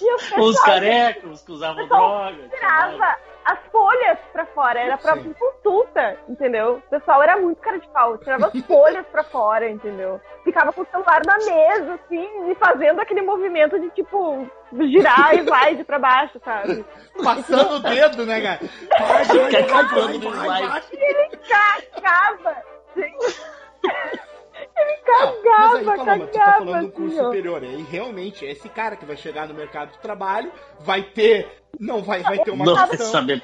[0.00, 2.48] E o pessoal Os carecos que usavam Pessoal, droga.
[2.50, 4.80] tirava as folhas pra fora.
[4.80, 5.32] Era pra Sim.
[5.34, 6.76] consulta, entendeu?
[6.76, 8.18] O pessoal era muito cara de pau.
[8.18, 10.20] Tirava as folhas pra fora, entendeu?
[10.44, 14.46] Ficava com o celular na mesa, assim, e fazendo aquele movimento de tipo.
[14.72, 16.84] Girar e slide pra baixo, sabe?
[17.22, 18.60] Passando o dedo, né, cara?
[18.98, 20.82] Vai, vai, vai, vai, vai, vai.
[20.92, 22.76] Ele cagava!
[22.96, 23.40] gente.
[24.76, 26.26] Ele Não, mas cagava, aí, Paloma, cagava.
[26.26, 27.62] tu tá falando de um curso assim, superior.
[27.62, 31.62] Aí realmente é esse cara que vai chegar no mercado de trabalho, vai ter.
[31.78, 33.06] Não, vai, vai ter uma Não questão.
[33.06, 33.42] saber.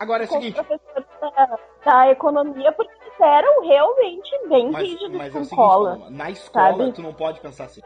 [0.00, 5.26] Agora é o seguinte, da, da economia, porque eles eram realmente bem mas, rígidos mas
[5.26, 5.90] é o com seguinte, cola.
[5.90, 6.92] Paloma, na escola sabe?
[6.92, 7.80] tu não pode pensar assim.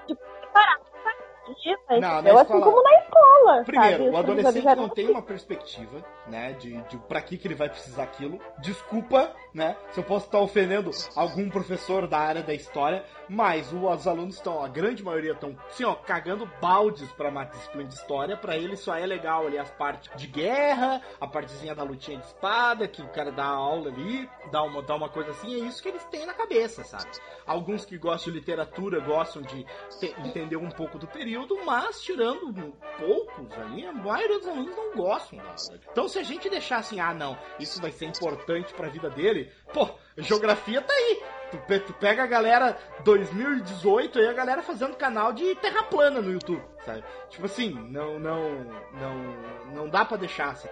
[1.90, 2.38] Não, Não, entendeu?
[2.38, 3.64] Assim escola- como na escola.
[3.64, 4.10] Primeiro, sabe?
[4.10, 8.02] o adolescente não tem uma perspectiva, né, de, de pra que, que ele vai precisar
[8.02, 8.38] aquilo.
[8.58, 14.06] Desculpa, né, se eu posso estar ofendendo algum professor da área da história, mas os
[14.06, 18.36] alunos estão, a grande maioria estão, assim, ó, cagando baldes pra uma disciplina de história.
[18.36, 22.26] Pra eles só é legal ali as partes de guerra, a partezinha da lutinha de
[22.26, 25.82] espada, que o cara dá aula ali, dá uma, dá uma coisa assim, é isso
[25.82, 27.10] que eles têm na cabeça, sabe?
[27.46, 29.64] Alguns que gostam de literatura gostam de
[29.98, 34.94] te, entender um pouco do período, mas tirando poucos ali, a maioria dos alunos não
[34.94, 35.54] gostam da.
[35.90, 39.50] Então se a gente deixar assim, ah não, isso vai ser importante pra vida dele,
[39.72, 41.22] pô, geografia tá aí.
[41.50, 46.20] Tu, pe- tu pega a galera 2018 aí, a galera fazendo canal de terra plana
[46.20, 47.02] no YouTube, sabe?
[47.30, 48.50] Tipo assim, não, não,
[48.92, 50.68] não, não dá pra deixar assim.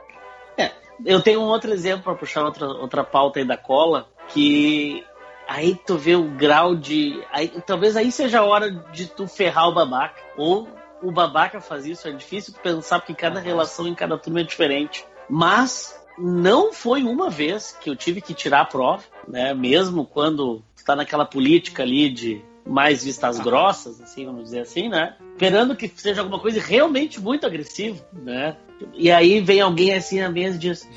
[1.05, 5.05] Eu tenho um outro exemplo para puxar outra, outra pauta aí da cola, que
[5.47, 7.23] aí tu vê o grau de.
[7.31, 10.23] Aí, talvez aí seja a hora de tu ferrar o babaca.
[10.39, 10.67] Ou
[11.03, 15.07] o babaca faz isso, é difícil pensar, porque cada relação em cada turma é diferente.
[15.29, 19.53] Mas não foi uma vez que eu tive que tirar a prova, né?
[19.55, 23.43] Mesmo quando tu tá naquela política ali de mais vistas Ah.
[23.43, 25.15] grossas, assim, vamos dizer assim, né?
[25.33, 28.57] Esperando que seja alguma coisa realmente muito agressiva, né?
[28.95, 30.89] E aí vem alguém assim na mesa e diz: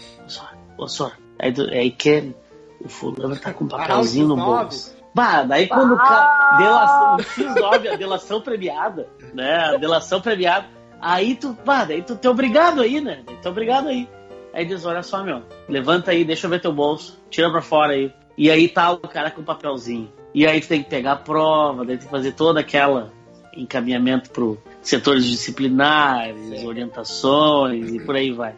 [0.78, 2.34] Ô senhor, aí, aí que
[2.80, 4.98] o fulano tá com um papelzinho no bolso.
[5.14, 6.58] Bah, daí quando o cara.
[6.58, 9.58] Delação, o X9, a delação premiada, né?
[9.74, 10.68] A delação premiada.
[11.02, 13.24] Aí tu, bah, daí tu tá obrigado aí, né?
[13.42, 14.08] Tu é obrigado aí.
[14.54, 17.94] Aí diz, olha só, meu, levanta aí, deixa eu ver teu bolso, tira pra fora
[17.94, 18.12] aí.
[18.38, 20.12] E aí tá o cara com o papelzinho.
[20.34, 23.12] E aí tu tem que pegar a prova, daí tem que fazer toda aquela
[23.56, 26.68] encaminhamento pro setores disciplinares, Sim.
[26.68, 28.56] orientações e por aí vai.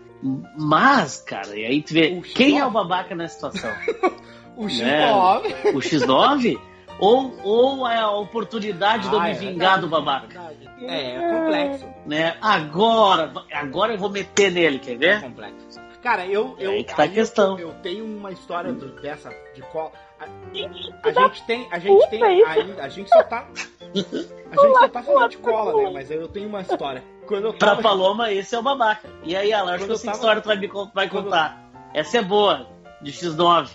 [0.58, 2.68] Mas, cara, e aí tu vê O quem é X9?
[2.68, 3.72] o babaca nessa situação?
[4.56, 5.10] O Né?
[5.12, 5.74] X9.
[5.74, 6.60] O X9?
[7.00, 10.28] ou, ou é a oportunidade de eu Ah, me é vingar verdade, do babaca?
[10.28, 10.70] verdade.
[10.84, 11.86] É, é complexo.
[12.06, 12.36] Né?
[12.42, 15.22] Agora, agora eu vou meter nele, quer É ver?
[15.22, 15.80] complexo.
[16.02, 16.56] Cara, eu.
[16.60, 17.60] eu Aí que tá a eu- questão.
[17.60, 19.92] Eu, tenho uma história do- dessa de qual.
[20.20, 21.68] A, Gente, a gente tem.
[21.72, 22.24] A gente tem.
[22.24, 23.48] Ainda, a gente só tá.
[23.82, 25.90] A gente só tá falando de cola, né?
[25.94, 27.04] Mas eu tenho uma história.
[27.28, 27.82] Quando eu Pra tava.
[27.82, 29.10] Paloma, esse é o babaca.
[29.24, 31.24] E aí, Alan, acho Quando que eu essa tava- história tu vai me vai Quando-
[31.26, 31.70] contar.
[31.94, 32.68] Essa é boa,
[33.02, 33.70] de X9.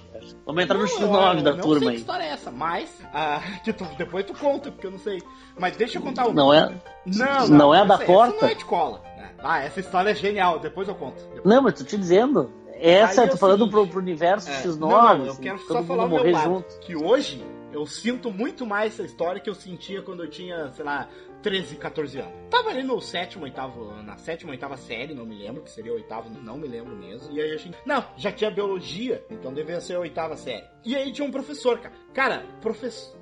[0.44, 2.00] Vamos entrar no Não, X9 eu da não turma sei que aí.
[2.00, 3.02] história é essa, mas.
[3.12, 5.22] ah, que tu- depois tu conta, porque eu não sei.
[5.58, 6.34] Mas deixa eu contar uma.
[6.34, 6.72] Não é?
[7.06, 8.34] Não, Não é a da porta?
[8.36, 9.02] Essa não é de cola.
[9.38, 10.58] Ah, essa história é genial.
[10.58, 11.22] Depois eu conto.
[11.34, 12.50] Depois- Não, mas tô te dizendo.
[12.78, 14.78] Essa, Aí é tô o falando pro, pro universo É, X9.
[14.78, 16.44] não, não, eu assim, quero todo só falar o meu lado.
[16.44, 16.78] junto.
[16.80, 20.84] Que hoje eu sinto muito mais essa história que eu sentia quando eu tinha, sei
[20.84, 21.08] lá,
[21.42, 22.32] 13, 14 anos.
[22.50, 25.94] Tava ali no sétimo, oitavo, na sétima, oitava série, não me lembro, que seria o
[25.96, 27.32] oitavo, não me lembro mesmo.
[27.32, 27.78] E aí a gente.
[27.86, 30.64] Não, já tinha biologia, então devia ser a oitava série.
[30.84, 31.94] E aí tinha um professor, cara.
[32.12, 33.16] Cara, professor.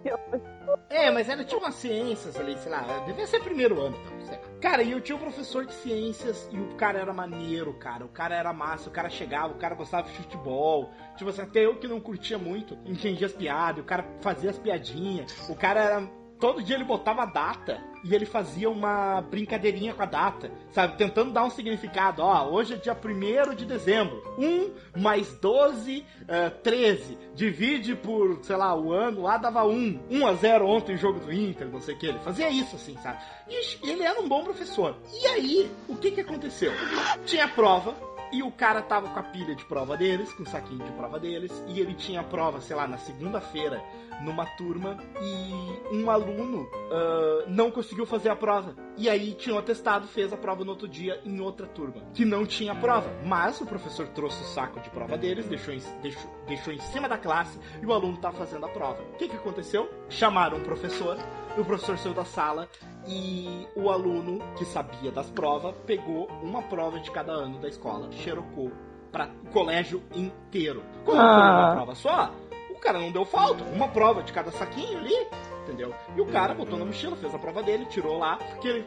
[0.89, 4.39] É, mas era tipo umas ciências ali, sei lá, devia ser primeiro ano, então.
[4.61, 8.05] Cara, e eu tinha um professor de ciências e o cara era maneiro, cara.
[8.05, 10.91] O cara era massa, o cara chegava, o cara gostava de futebol.
[11.19, 14.59] Tipo assim, até eu que não curtia muito, entendia as piadas, o cara fazia as
[14.59, 15.31] piadinhas.
[15.51, 16.24] O cara era.
[16.45, 20.99] Todo dia ele botava a data e ele fazia uma brincadeirinha com a data, sabe?
[20.99, 22.21] Tentando dar um significado.
[22.21, 24.23] Ó, hoje é dia 1 de dezembro.
[24.37, 27.17] 1 mais 12, eh, 13.
[27.35, 30.01] Divide por, sei lá, o ano lá dava 1.
[30.11, 32.09] 1 a 0 ontem jogo do Inter, não sei o que.
[32.09, 33.17] Ele fazia isso assim, sabe?
[33.49, 34.99] E ele era um bom professor.
[35.15, 36.73] E aí, o que que aconteceu?
[37.25, 37.95] Tinha prova,
[38.35, 41.21] e o cara tava com a pilha de prova deles, com o saquinho de prova
[41.21, 43.81] deles, e ele tinha prova, sei lá, na segunda-feira,
[44.23, 48.75] numa turma, e um aluno ah, não conseguiu fazer a prova.
[48.97, 52.25] E aí tinha um atestado, fez a prova no outro dia em outra turma, que
[52.25, 53.11] não tinha prova.
[53.25, 57.09] Mas o professor trouxe o saco de prova deles, deixou em, deixou, deixou em cima
[57.09, 59.03] da classe, e o aluno tá fazendo a prova.
[59.03, 59.91] O que que aconteceu?
[60.09, 61.19] Chamaram o professor,
[61.57, 62.69] e o professor saiu da sala,
[63.07, 68.11] e o aluno que sabia das provas pegou uma prova de cada ano da escola,
[68.13, 68.73] xerocou
[69.13, 70.83] para o colégio inteiro.
[71.05, 71.75] Como foi uma Ah.
[71.77, 72.33] prova só,
[72.85, 75.15] cara não deu falta, uma prova de cada saquinho ali,
[75.63, 75.93] entendeu?
[76.17, 78.87] E o cara botou na mochila, fez a prova dele, tirou lá, porque ele.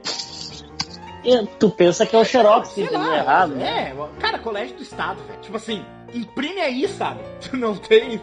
[1.24, 3.92] E tu pensa que é o Xerox que Sei entendeu lá, errado, né?
[3.96, 5.40] É, cara, colégio do estado, velho.
[5.42, 5.84] Tipo assim,
[6.14, 7.20] imprime aí, sabe?
[7.42, 8.22] Tu não tem,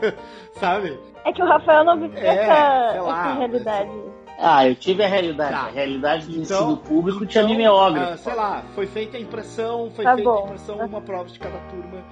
[0.55, 0.99] sabe?
[1.25, 3.91] É que o Rafael não vive É, essa, lá, essa realidade.
[4.39, 5.53] Ah, eu tive a realidade.
[5.53, 5.61] Tá.
[5.67, 8.13] A realidade do Então- ensino público então, tinha mimeógrafo.
[8.13, 11.39] ah, sei lá, foi feita a impressão, foi Tá feita a impressão, uma prova de
[11.39, 12.05] cada turma.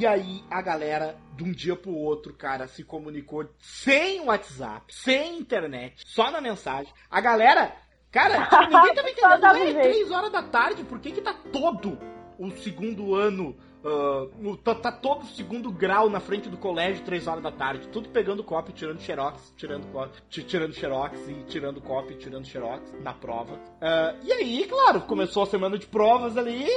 [0.00, 5.38] E aí a galera, de um dia pro outro, cara, se comunicou sem WhatsApp, sem
[5.38, 6.90] internet, só na mensagem.
[7.10, 7.76] A galera,
[8.10, 11.98] cara, tipo, ninguém tava entendendo, é três horas da tarde, por que que tá todo
[12.38, 17.42] o segundo ano Uh, tá, tá, todo segundo grau na frente do colégio, três horas
[17.42, 19.86] da tarde, tudo pegando cópia, tirando xerox, tirando,
[20.28, 23.54] tirando xerox e tirando cópia, tirando xerox na prova.
[23.54, 26.68] Uh, e aí, claro, começou a semana de provas ali,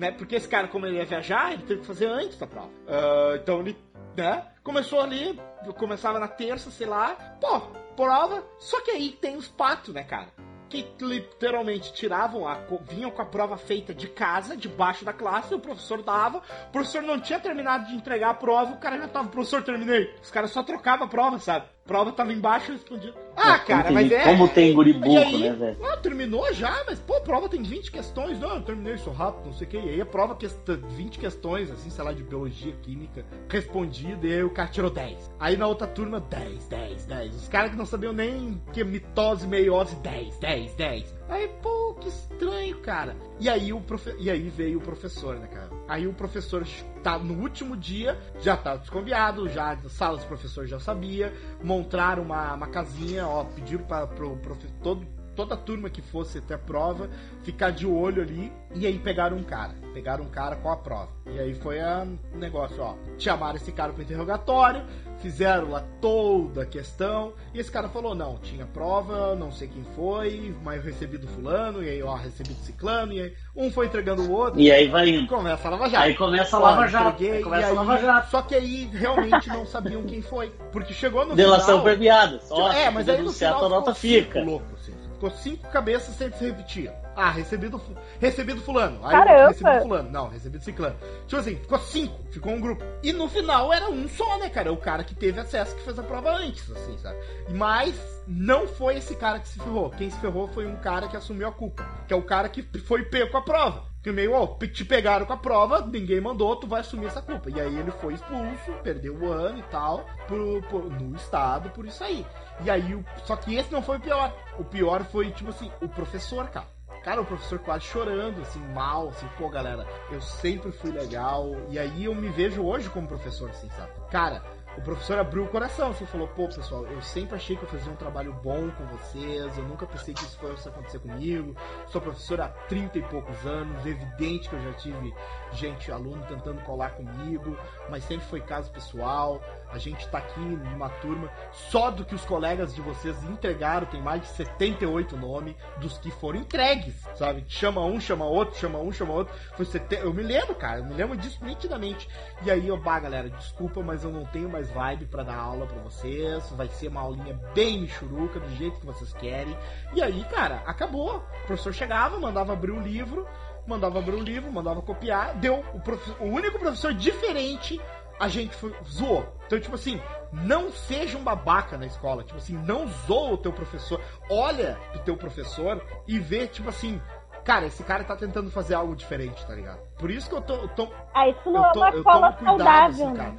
[0.00, 0.10] né?
[0.10, 2.68] Porque esse cara, como ele ia viajar, ele teve que fazer antes da prova.
[2.68, 3.76] Uh, então ele,
[4.16, 4.46] né?
[4.64, 5.38] Começou ali,
[5.76, 7.60] começava na terça, sei lá, pô,
[7.94, 8.42] prova.
[8.58, 10.28] Só que aí tem os patos, né, cara?
[10.70, 15.58] que literalmente tiravam a vinham com a prova feita de casa, debaixo da classe, o
[15.58, 19.28] professor dava, o professor não tinha terminado de entregar a prova, o cara já tava,
[19.28, 20.14] professor, terminei.
[20.22, 21.66] Os caras só trocavam a prova, sabe?
[21.86, 23.12] Prova tava embaixo e respondia.
[23.36, 24.22] Ah, cara, mas é.
[24.24, 25.84] Como tem guribuco, né, velho?
[25.84, 28.38] Ah, terminou já, mas pô, prova tem 20 questões.
[28.38, 29.76] Não, eu terminei isso rápido, não sei o que.
[29.76, 34.32] E aí a prova, que 20 questões, assim, sei lá, de biologia, química, respondida, e
[34.32, 35.32] aí o cara tirou 10.
[35.40, 37.34] Aí na outra turma, 10, 10, 10.
[37.34, 41.20] Os caras que não sabiam nem que mitose, meiose, 10, 10, 10.
[41.28, 43.16] Aí, pô, que estranho, cara.
[43.38, 44.14] E aí, o profe...
[44.18, 45.70] e aí veio o professor, né, cara?
[45.88, 46.64] Aí o professor
[47.02, 51.32] tá no último dia, já tá desconviado, já na sala dos professores já sabia,
[51.62, 56.38] montaram uma, uma casinha, ó, pediram para pro professor todo toda a turma que fosse
[56.38, 57.08] até a prova
[57.44, 61.08] ficar de olho ali e aí pegaram um cara, pegaram um cara com a prova.
[61.26, 64.84] E aí foi o negócio, ó, chamaram esse cara para interrogatório,
[65.20, 69.84] fizeram lá toda a questão, e esse cara falou: "Não, tinha prova, não sei quem
[69.94, 73.70] foi, mas eu recebi do fulano, e aí ó, recebi do ciclano, e aí um
[73.70, 74.60] foi entregando o outro.
[74.60, 75.28] E aí vai indo.
[75.28, 76.04] Começa a Lava Jato.
[76.04, 77.08] Aí começa a Lava Jato.
[77.10, 78.30] Entreguei, começa aí, a Lava Jato.
[78.30, 81.84] Só que aí realmente não sabiam quem foi, porque chegou no Delação final.
[81.84, 82.38] premiada.
[82.38, 84.42] Tipo, é, mas aí no final a nota fica.
[84.42, 84.92] Louco, assim.
[85.14, 86.90] Ficou cinco cabeças sem se repetir.
[87.20, 87.78] Ah, recebido,
[88.18, 89.04] recebido fulano.
[89.04, 89.48] Aí Caramba.
[89.48, 90.10] recebido fulano.
[90.10, 90.96] Não, recebido ciclano.
[91.26, 92.82] Tipo assim, ficou cinco, ficou um grupo.
[93.02, 94.72] E no final era um só, né, cara?
[94.72, 97.18] O cara que teve acesso, que fez a prova antes, assim, sabe?
[97.50, 97.94] Mas
[98.26, 99.90] não foi esse cara que se ferrou.
[99.90, 101.86] Quem se ferrou foi um cara que assumiu a culpa.
[102.08, 103.90] Que é o cara que foi pego com a prova.
[104.02, 107.50] Que meio, ó, te pegaram com a prova, ninguém mandou, tu vai assumir essa culpa.
[107.50, 111.84] E aí ele foi expulso, perdeu o ano e tal, pro, pro, no estado, por
[111.84, 112.24] isso aí.
[112.64, 114.34] E aí, só que esse não foi o pior.
[114.58, 116.66] O pior foi, tipo assim, o professor, cara.
[117.02, 121.50] Cara, o professor quase chorando, assim, mal, assim, pô, galera, eu sempre fui legal.
[121.70, 123.92] E aí eu me vejo hoje como professor, assim, sabe?
[124.10, 124.42] Cara,
[124.76, 127.90] o professor abriu o coração, assim, falou, pô, pessoal, eu sempre achei que eu fazia
[127.90, 131.56] um trabalho bom com vocês, eu nunca pensei que isso fosse acontecer comigo,
[131.88, 135.14] sou professor há 30 e poucos anos, evidente que eu já tive
[135.52, 137.56] gente, aluno tentando colar comigo,
[137.88, 139.40] mas sempre foi caso pessoal,
[139.70, 144.00] a gente tá aqui numa turma, só do que os colegas de vocês entregaram, tem
[144.00, 147.44] mais de 78 nomes dos que foram entregues, sabe?
[147.48, 150.84] Chama um, chama outro, chama um, chama outro, foi 70, eu me lembro, cara, eu
[150.84, 152.08] me lembro disso nitidamente,
[152.42, 155.66] e aí eu, bah, galera, desculpa, mas eu não tenho mais vibe para dar aula
[155.66, 156.48] para vocês.
[156.50, 159.56] Vai ser uma aulinha bem michuruca, do jeito que vocês querem.
[159.92, 161.16] E aí, cara, acabou.
[161.16, 163.26] O professor chegava, mandava abrir o livro,
[163.66, 165.34] mandava abrir o livro, mandava copiar.
[165.36, 166.10] Deu o, prof...
[166.20, 167.80] o único professor diferente
[168.20, 169.26] a gente foi, zoou.
[169.46, 170.00] Então, tipo assim,
[170.30, 172.22] não seja um babaca na escola.
[172.22, 173.98] Tipo assim, não zoa o teu professor.
[174.28, 177.00] Olha pro teu professor e vê, tipo assim,
[177.44, 179.80] cara, esse cara tá tentando fazer algo diferente, tá ligado?
[179.98, 180.54] Por isso que eu tô.
[180.54, 183.36] Eu tô ah, isso não é uma escola saudável, assim, né?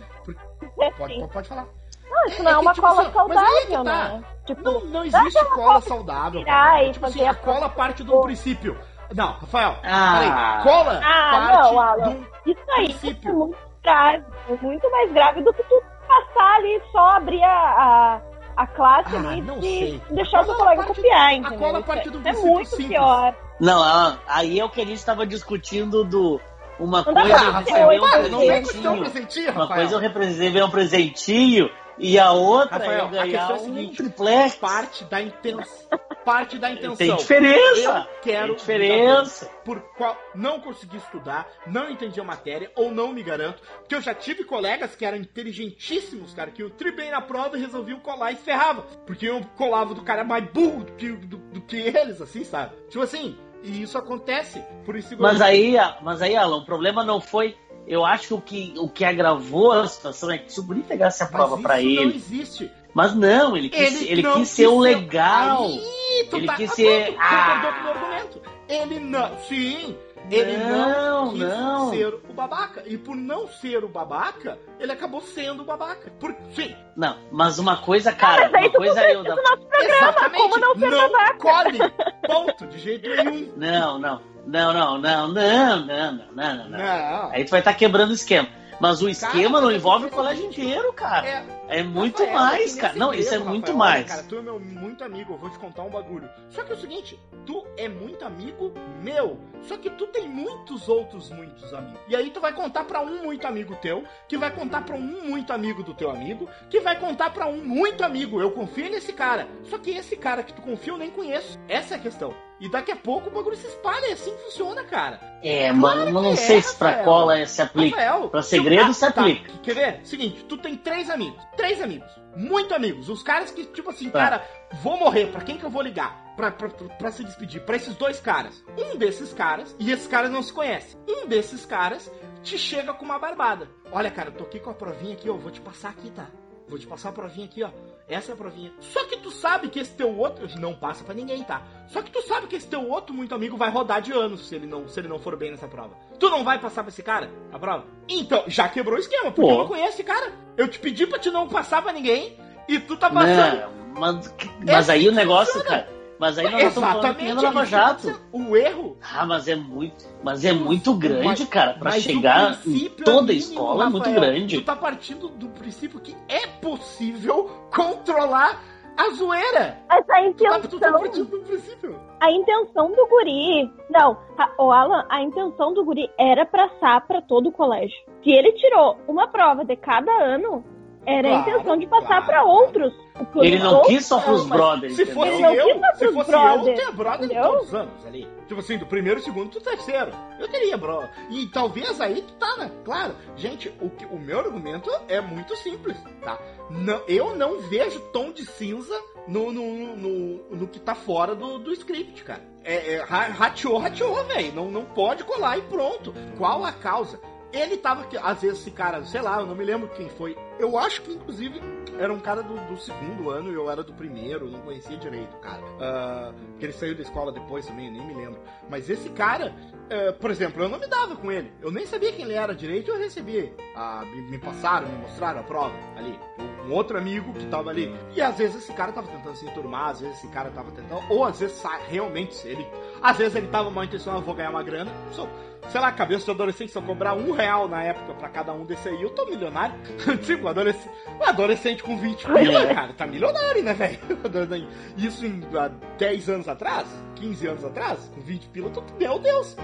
[0.98, 1.68] Pode, pode, falar.
[2.10, 3.84] Não, isso não é, é uma tipo, cola assim, saudável, tá.
[3.84, 4.24] né?
[4.46, 6.44] Tipo, não, não existe cola saudável.
[6.46, 8.78] É, tipo assim, a cola parte de um princípio.
[9.16, 10.20] Não, Rafael, ah.
[10.20, 10.64] peraí.
[10.64, 13.30] Cola ah, parte não, Alan, Isso aí princípio.
[13.30, 14.24] é muito grave.
[14.62, 18.22] Muito mais grave do que tu passar ali só abrir a, a,
[18.58, 21.58] a classe ah, ali e deixar o seu colega copiar, entendeu?
[21.58, 22.88] A cola parte do é muito simples.
[22.88, 23.36] pior.
[23.60, 26.40] Não, aí é o que a gente estava discutindo do
[26.80, 29.52] uma coisa eu receber um presentinho.
[29.52, 31.70] Uma coisa eu receber um presentinho
[32.02, 34.56] e a outra Rafael, é ganhar a é um triplex.
[34.56, 36.00] Parte da intenção.
[36.26, 36.96] Parte da intenção.
[36.96, 38.08] Tem diferença.
[38.10, 38.48] Eu quero.
[38.48, 39.46] Tem diferença.
[39.64, 43.62] Por qual não consegui estudar, não entendi a matéria ou não me garanto.
[43.80, 47.62] Porque eu já tive colegas que eram inteligentíssimos, cara, que eu tribei na prova e
[47.62, 48.82] resolviam colar e ferrava.
[49.06, 52.76] Porque eu colava do cara mais burro do que, do, do que eles, assim, sabe?
[52.90, 54.64] Tipo assim, e isso acontece.
[54.86, 57.56] Por isso mas aí, mas aí, Alan, o problema não foi.
[57.88, 60.84] Eu acho que o que, o que agravou a situação é que se o Guri
[60.84, 62.06] pegasse a prova para ele.
[62.06, 62.72] Não existe.
[62.94, 65.64] Mas não, ele quis, ele, ele quis ser o legal.
[65.64, 67.16] Aí, ele tá, quis tá ser.
[67.20, 67.74] Ah.
[67.80, 68.42] Com o argumento.
[68.68, 69.38] Ele não.
[69.48, 69.98] Sim,
[70.30, 71.90] ele não, não quis não.
[71.92, 72.84] ser o babaca.
[72.86, 76.12] E por não ser o babaca, ele acabou sendo o babaca.
[76.20, 76.76] Por, sim.
[76.96, 79.36] Não, mas uma coisa, cara, uma coisa eu da...
[79.36, 80.42] nosso programa, Exatamente.
[80.42, 81.38] como não ser não babaca?
[81.38, 81.80] Colhe.
[82.28, 83.54] Ponto, de jeito nenhum.
[83.58, 84.31] Não, não.
[84.46, 86.70] Não, não, não, não, não, não, não, não.
[86.70, 87.32] não.
[87.32, 88.48] Aí tu vai estar tá quebrando o esquema.
[88.80, 91.28] Mas o esquema Cara, não envolve o colégio inteiro, cara.
[91.28, 92.94] É, É muito Rafael, mais, é que cara.
[92.94, 93.78] nem Não, isso é segredo, muito Rafael.
[93.78, 94.02] mais.
[94.02, 96.30] Olha, Cara, tu é meu muito amigo, eu vou te contar um bagulho.
[96.50, 99.40] Só que é o seguinte, tu é muito amigo meu.
[99.64, 102.00] Só que tu tem muitos outros muitos amigos.
[102.08, 105.00] E aí tu vai contar pra um muito amigo teu, que vai contar pra um
[105.02, 108.42] muito amigo do teu amigo, que vai contar pra um muito amigo.
[108.42, 109.48] Eu confio nesse cara.
[109.64, 111.60] Só que esse cara que tu confia eu nem conheço.
[111.70, 112.34] Essa é a questão.
[112.60, 115.20] E daqui a pouco o bagulho se espalha, é assim que funciona, cara.
[115.42, 117.06] É, mano, eu não que sei é, se pra Rafael.
[117.06, 117.96] cola se aplica.
[118.00, 119.52] Rafael, Pra se segredo eu- se aplica.
[119.64, 120.02] Quer ver?
[120.04, 121.42] Seguinte, tu tem três amigos.
[121.62, 122.10] Três amigos.
[122.36, 123.08] Muito amigos.
[123.08, 124.18] Os caras que, tipo assim, Tá.
[124.20, 124.48] cara,
[124.82, 125.28] vou morrer.
[125.28, 126.34] Pra quem que eu vou ligar?
[126.36, 127.62] Pra, pra, pra- pra se despedir?
[127.62, 128.64] Pra esses dois caras.
[128.76, 131.00] Um desses caras, e esses caras não se conhecem.
[131.08, 133.70] Um desses caras te chega com uma barbada.
[133.92, 135.34] Olha, cara, eu tô aqui com a provinha aqui, ó.
[135.36, 136.26] Vou te passar aqui, tá?
[136.72, 137.70] Vou te passar a provinha aqui, ó.
[138.08, 138.72] Essa é a provinha.
[138.80, 140.48] Só que tu sabe que esse teu outro.
[140.58, 141.62] Não passa pra ninguém, tá?
[141.90, 144.56] Só que tu sabe que esse teu outro muito amigo vai rodar de anos se
[144.56, 145.94] ele não, se ele não for bem nessa prova.
[146.18, 147.84] Tu não vai passar pra esse cara a prova?
[148.08, 149.52] Então, já quebrou o esquema, porque Pô.
[149.52, 150.32] eu não conheço esse cara.
[150.56, 153.70] Eu te pedi pra te não passar pra ninguém e tu tá passando.
[153.94, 154.34] Não, mas,
[154.66, 155.90] mas aí o negócio, cara.
[156.22, 158.22] Mas aí nós estamos falando que Lava tá Jato.
[158.32, 161.76] O erro Ah, mas é muito, mas é muito grande, Mas- cara.
[161.84, 164.22] O chegar em é toda a mínimo, escola é muito Rafael.
[164.22, 164.58] grande.
[164.60, 168.62] Tu tá partindo do princípio que é possível controlar
[168.96, 169.80] a zoeira.
[169.90, 172.00] Mas a Tu tá, intenção, tu tá partindo do princípio.
[172.20, 173.72] a intenção do guri.
[173.90, 177.98] Não, a- o Alan, a intenção do guri era passar pra todo o colégio.
[178.24, 180.64] Se ele tirou uma prova de cada ano,
[181.06, 182.50] era a Claro, intenção de passar claro, pra claro.
[182.50, 182.94] outros.
[183.36, 185.66] Ele não outros quis só pros brothers, Se fosse entendeu?
[185.66, 187.44] quis eu, dar se fosse brother, eu, teria brother entendeu?
[187.44, 188.28] todos os anos ali.
[188.48, 190.12] Tipo assim, do primeiro, segundo, do terceiro.
[190.40, 191.04] Eu teria, bro.
[191.30, 192.72] E talvez aí tu tá, né?
[192.84, 193.16] Claro.
[193.36, 196.38] Gente, o, que, o meu argumento é muito simples, tá?
[196.70, 201.60] Não, eu não vejo tom de cinza no, no, no, no que tá fora do,
[201.60, 202.42] do script, cara.
[202.64, 204.54] É, é ra- rateou, rateou, velho.
[204.54, 206.14] Não, não pode colar e pronto.
[206.38, 207.20] Qual a causa?
[207.54, 210.38] Ele tava, às vezes, esse cara, sei lá, eu não me lembro quem foi.
[210.58, 211.60] Eu acho que, inclusive,
[212.00, 215.36] era um cara do, do segundo ano e eu era do primeiro, não conhecia direito,
[215.38, 215.62] cara.
[215.80, 218.40] Ah, que ele saiu da escola depois também, nem me lembro.
[218.70, 219.54] Mas esse cara,
[219.90, 221.52] eh, por exemplo, eu não me dava com ele.
[221.62, 223.54] Eu nem sabia quem ele era direito, eu recebi.
[223.76, 226.18] Ah, me, me passaram, me mostraram a prova ali.
[226.66, 227.94] Um outro amigo que tava ali.
[228.16, 231.04] E às vezes esse cara tava tentando se enturmar, às vezes esse cara tava tentando.
[231.10, 232.66] Ou às vezes realmente ele.
[233.02, 234.92] Às vezes ele tava mal intencionado, vou ganhar uma grana.
[235.12, 235.28] Só,
[235.70, 238.66] sei lá, cabeça de adolescente, se eu cobrar um real na época pra cada um
[238.66, 239.76] desse aí, eu tô milionário.
[240.26, 242.74] tipo, adolescente, um adolescente com 20 pila, É.
[242.74, 244.00] cara, tá milionário, né, velho?
[244.98, 249.20] Isso em há 10 anos atrás, 15 anos atrás, com 20 pila, eu tô, meu
[249.20, 249.56] Deus.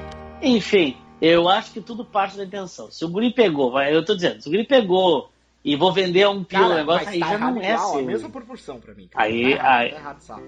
[0.42, 2.92] Enfim, eu acho que tudo parte da intenção.
[2.92, 5.30] Se o guri pegou, vai, eu tô dizendo, se o guri pegou
[5.68, 8.00] e vou vender um pila, o negócio aí tá já não errado é seu.
[8.00, 9.08] a mesma proporção pra mim.
[9.10, 9.26] cara.
[9.26, 10.42] Aí- tá errado, aí- tá errado?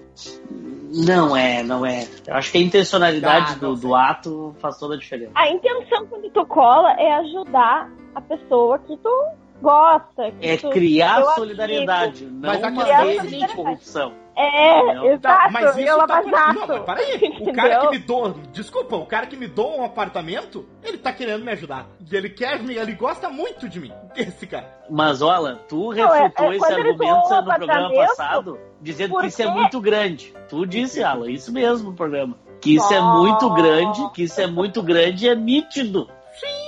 [1.06, 2.08] Não é, não é.
[2.26, 5.32] Eu acho que a intencionalidade Ah, do, do ato faz toda a diferença.
[5.34, 9.24] A intenção quando tu cola é ajudar a pessoa que tu
[9.60, 10.30] gosta.
[10.32, 14.12] Que É tu, criar solidariedade, não Mas uma é rede de corrupção.
[14.36, 15.20] É, exato.
[15.20, 16.30] Tá, mas e isso tá por...
[16.30, 17.36] Não, mas peraí.
[17.40, 18.34] O cara que me doa...
[18.52, 21.86] Desculpa, o cara que me doa um apartamento, ele tá querendo me ajudar.
[22.10, 22.74] Ele quer me...
[22.74, 23.92] Ele gosta muito de mim.
[24.16, 24.66] Esse cara.
[24.88, 29.42] Mas olha, tu Não, é- refutou é esse argumento no programa passado, dizendo que isso
[29.42, 30.32] é muito grande.
[30.48, 32.34] Tu disse, Alan, isso mesmo no programa.
[32.62, 33.18] Que isso é Oh.
[33.22, 36.08] muito grande, que isso é muito grande e é nítido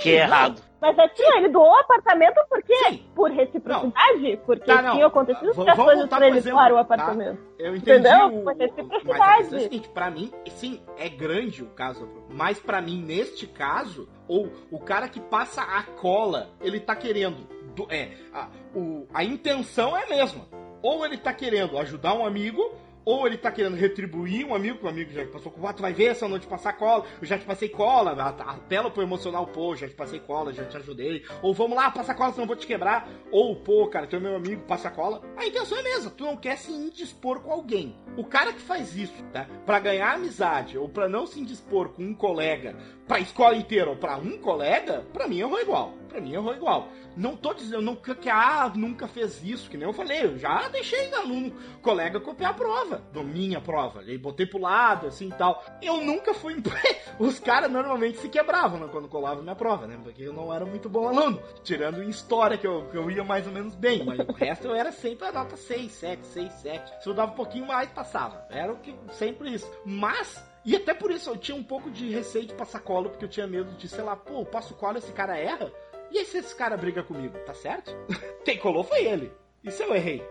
[0.03, 0.61] que é errado.
[0.83, 2.75] Mas assim, ele doou o apartamento por quê?
[2.89, 3.07] Sim.
[3.15, 4.37] Por reciprocidade?
[4.45, 4.93] Porque Tá, não.
[4.95, 6.81] tinha acontecido vamos coisas pra ele exemplo, doar o tá?
[6.81, 7.39] apartamento.
[7.57, 8.27] Eu entendi Entendeu?
[8.41, 8.45] o...
[8.45, 9.05] Mas a reciprocidade.
[9.05, 12.09] questão é a seguinte, pra mim, sim, é grande o caso.
[12.29, 17.37] Mas pra mim, neste caso, ou o cara que passa a cola, ele tá querendo...
[17.77, 20.47] do- é, a, o, a intenção é a mesma.
[20.83, 22.75] Ou ele tá querendo ajudar um amigo,
[23.05, 25.83] ou ele tá querendo retribuir um amigo, que o amigo já passou com o tu
[25.83, 29.75] vai ver essa noite passar cola, eu já te passei cola, apela pro emocional, pô,
[29.77, 32.57] já te passei cola, já te ajudei, ou vamos lá, passa cola, senão eu vou
[32.57, 35.23] te quebrar, ou, pô, cara, tu é meu amigo, passa cola.
[35.37, 37.97] A intenção é a mesma, tu não quer se indispor com alguém.
[38.17, 42.03] O cara que faz isso, tá, pra ganhar amizade, ou pra não se indispor com
[42.03, 42.77] um colega,
[43.07, 46.89] pra escola inteira, ou pra um colega, pra mim errou igual, pra mim errou igual.
[47.17, 50.69] Não tô dizendo não, que, ah, nunca fez isso, que nem eu falei, eu já
[50.69, 55.33] deixei aluno, colega copiar a prova, da minha prova, e botei pro lado, assim e
[55.33, 55.65] tal.
[55.81, 56.63] Eu nunca fui.
[57.19, 59.99] Os caras normalmente se quebravam né, quando colavam minha prova, né?
[60.03, 61.43] Porque eu não era muito bom aluno.
[61.63, 64.67] Tirando em história, que eu, que eu ia mais ou menos bem, mas o resto
[64.67, 67.03] eu era sempre a nota 6, 7, 6, 7.
[67.03, 68.47] Se eu dava um pouquinho mais, passava.
[68.51, 69.71] Era o que sempre isso.
[69.85, 70.43] Mas.
[70.65, 73.29] E até por isso eu tinha um pouco de receio de passar colo, porque eu
[73.29, 75.73] tinha medo de, sei lá, pô, eu passo colo esse cara erra.
[76.13, 77.91] E aí se esse cara briga comigo, tá certo?
[78.45, 79.33] Quem colou foi ele.
[79.71, 80.27] Se eu errei?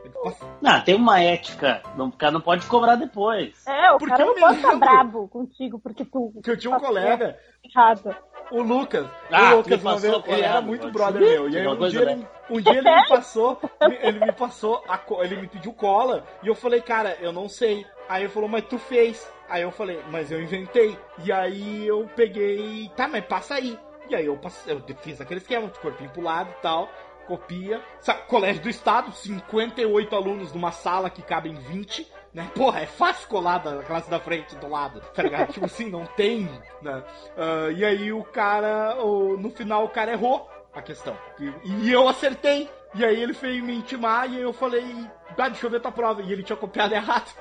[0.61, 1.81] Não, tem uma ética.
[1.95, 3.65] Não, o cara não pode cobrar depois.
[3.65, 6.75] É, o Porque cara eu não pode lembro brabo contigo porque tu Que eu tinha
[6.75, 8.13] um colega errado.
[8.51, 9.07] o Lucas.
[9.31, 11.49] Ah, o Lucas, uma passou vez, ele era muito pode brother meu.
[11.49, 13.61] E aí um dia, ele, um dia ele me passou,
[14.01, 16.25] ele me passou, a ele me pediu cola.
[16.43, 17.85] E eu falei, cara, eu não sei.
[18.09, 19.31] Aí ele falou, mas tu fez.
[19.47, 20.97] Aí eu falei, mas eu inventei.
[21.23, 23.79] E aí eu peguei, tá, mas passa aí.
[24.11, 26.89] E aí eu, passei, eu fiz aquele esquema de corpinho pro lado e tal.
[27.27, 27.81] Copia.
[28.01, 32.11] Sa- Colégio do Estado, 58 alunos numa sala que cabem 20.
[32.33, 32.49] Né?
[32.55, 35.51] Porra, é fácil colar da classe da frente do lado, tá ligado?
[35.53, 36.49] tipo assim, não tem,
[36.81, 37.03] né?
[37.37, 41.17] Ah, e aí o cara, o- no final o cara errou a questão.
[41.39, 41.53] E,
[41.85, 42.69] e eu acertei.
[42.93, 44.83] E aí ele veio me intimar e eu falei,
[45.37, 46.21] ah, deixa eu ver tua prova.
[46.21, 47.31] E ele tinha copiado errado.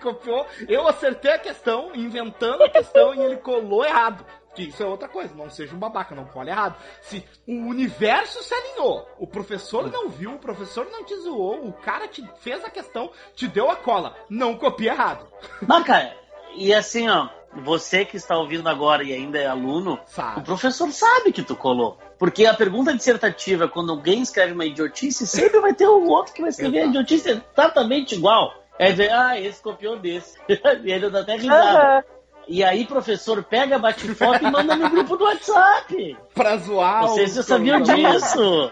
[0.00, 0.46] copiou.
[0.68, 4.24] Eu acertei a questão, inventando a questão, e ele colou errado.
[4.56, 6.76] Que isso é outra coisa, não seja um babaca, não cole errado.
[7.02, 11.72] Se o universo se alinhou, o professor não viu, o professor não te zoou, o
[11.74, 15.26] cara te fez a questão, te deu a cola, não copia errado.
[15.66, 16.16] Não, cara,
[16.54, 20.42] e assim, ó, você que está ouvindo agora e ainda é aluno, o Sabe?
[20.42, 21.98] professor sabe que tu colou.
[22.18, 26.40] Porque a pergunta dissertativa, quando alguém escreve uma idiotice, sempre vai ter um outro que
[26.40, 26.90] vai escrever a Exato.
[26.96, 28.54] idiotice exatamente igual.
[28.78, 30.38] É dizer, ah, esse copiou desse.
[30.48, 31.78] e ele dá até risada.
[31.78, 32.04] Aham.
[32.48, 36.16] E aí, professor, pega, bate foto e manda no grupo do WhatsApp.
[36.34, 38.70] Pra zoar Vocês já sabiam disso.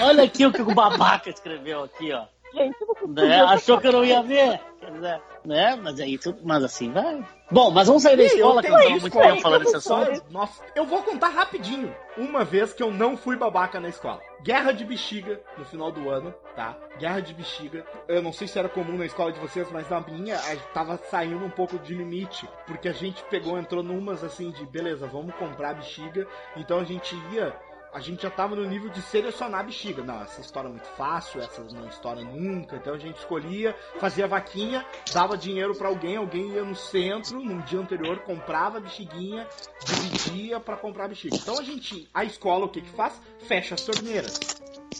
[0.00, 2.24] Olha aqui o que o babaca escreveu aqui, ó.
[2.54, 3.40] Gente, você Né?
[3.42, 4.60] Achou que eu não ia ver.
[4.86, 5.76] Quer dizer, né?
[5.82, 7.24] Mas aí tudo, mas assim vai.
[7.50, 10.02] Bom, mas vamos sair da escola, eu que nós estamos muito tempo falando desse só-
[10.02, 10.24] assunto.
[10.30, 11.94] Nossa, eu vou contar rapidinho.
[12.16, 14.20] Uma vez que eu não fui babaca na escola.
[14.42, 16.76] Guerra de bexiga no final do ano, tá?
[16.98, 17.84] Guerra de bexiga.
[18.08, 20.38] Eu não sei se era comum na escola de vocês, mas na minha
[20.72, 22.48] tava saindo um pouco de limite.
[22.66, 26.26] Porque a gente pegou, entrou numas assim de beleza, vamos comprar bexiga.
[26.56, 27.54] Então a gente ia.
[27.96, 30.04] A gente já tava no nível de selecionar bexiga.
[30.04, 32.76] Não, essa história é muito fácil, essa não estoura nunca.
[32.76, 34.84] Então a gente escolhia, fazia vaquinha,
[35.14, 39.48] dava dinheiro pra alguém, alguém ia no centro, num dia anterior, comprava a bexiguinha,
[39.82, 41.36] dividia pra comprar a bexiga.
[41.36, 43.18] Então a gente, a escola o que que faz?
[43.38, 44.40] Fecha as torneiras.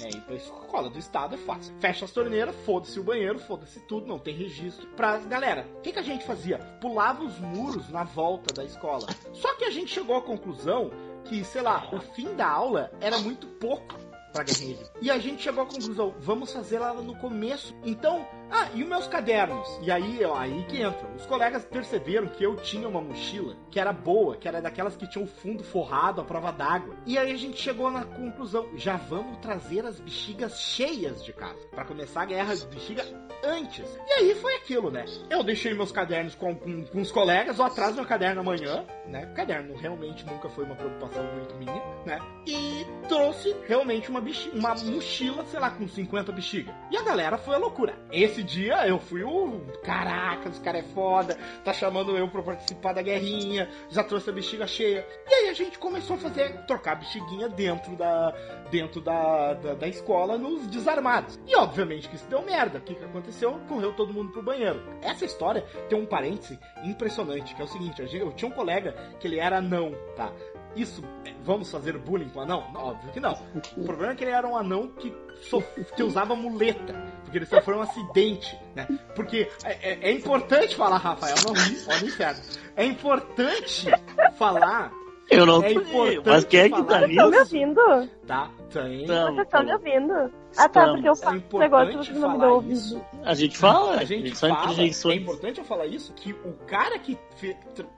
[0.01, 1.74] É, então a escola do estado é fácil.
[1.78, 4.86] Fecha as torneiras, foda-se o banheiro, foda-se tudo, não tem registro.
[4.88, 6.59] Pra galera, o que, que a gente fazia?
[6.80, 9.07] Pulava os muros na volta da escola.
[9.34, 10.90] Só que a gente chegou à conclusão
[11.29, 13.97] que, sei lá, o fim da aula era muito pouco
[14.33, 14.87] pra guerrilha.
[15.01, 17.74] E a gente chegou à conclusão, vamos fazer ela no começo.
[17.85, 19.66] Então, ah, e os meus cadernos?
[19.82, 21.07] E aí, ó, aí que entra.
[21.16, 25.09] Os colegas perceberam que eu tinha uma mochila que era boa, que era daquelas que
[25.09, 26.94] tinha o fundo forrado à prova d'água.
[27.07, 31.66] E aí a gente chegou na conclusão, já vamos trazer as bexigas cheias de casa,
[31.70, 33.05] Pra começar a guerra de bexiga
[33.44, 33.84] antes.
[34.09, 35.05] E aí foi aquilo, né?
[35.30, 39.28] Eu deixei meus cadernos com, com, com os colegas, ou atrás meu caderno amanhã, né?
[39.30, 42.18] O caderno realmente nunca foi uma preocupação muito minha, né?
[42.47, 46.74] E trouxe realmente uma, bexi- uma mochila, sei lá, com 50 bexiga.
[46.90, 47.99] E a galera foi a loucura.
[48.11, 49.61] Esse dia eu fui o.
[49.82, 54.32] Caraca, os caras é foda, tá chamando eu pra participar da guerrinha, já trouxe a
[54.32, 55.07] bexiga cheia.
[55.28, 58.32] E aí a gente começou a fazer, trocar a bexiguinha dentro da.
[58.70, 61.39] dentro da, da, da escola nos desarmados.
[61.47, 62.78] E obviamente que isso deu merda.
[62.78, 63.59] O que, que aconteceu?
[63.68, 64.82] Correu todo mundo pro banheiro.
[65.03, 69.26] Essa história tem um parêntese impressionante, que é o seguinte, eu tinha um colega que
[69.26, 70.32] ele era anão, tá?
[70.77, 72.70] Isso, é, vamos fazer bullying com anão?
[72.72, 73.33] Não, óbvio que não.
[73.77, 76.93] O problema é que ele era um anão que, sof- que usava muleta,
[77.24, 78.87] porque ele sofreu um acidente, né?
[79.14, 82.43] Porque é, é- é importante falar, Rafael, não ri, olha o inferno.
[82.77, 83.89] É importante
[84.37, 84.93] falar,
[85.29, 87.57] Eu não É tô importante Mas quem é que tá Vocês estão me nisso?
[87.57, 88.11] ouvindo?
[88.29, 88.51] tá?
[88.70, 89.07] Tem.
[89.07, 89.72] Vocês estão me tamo.
[89.72, 90.33] ouvindo?
[90.57, 92.94] Ah, tá, porque eu É faço esse importante negócio que não me falar dão isso.
[92.96, 93.22] ouvido.
[93.24, 96.98] A gente fala, A gente são fala, é importante eu falar isso, que o cara
[96.98, 97.18] que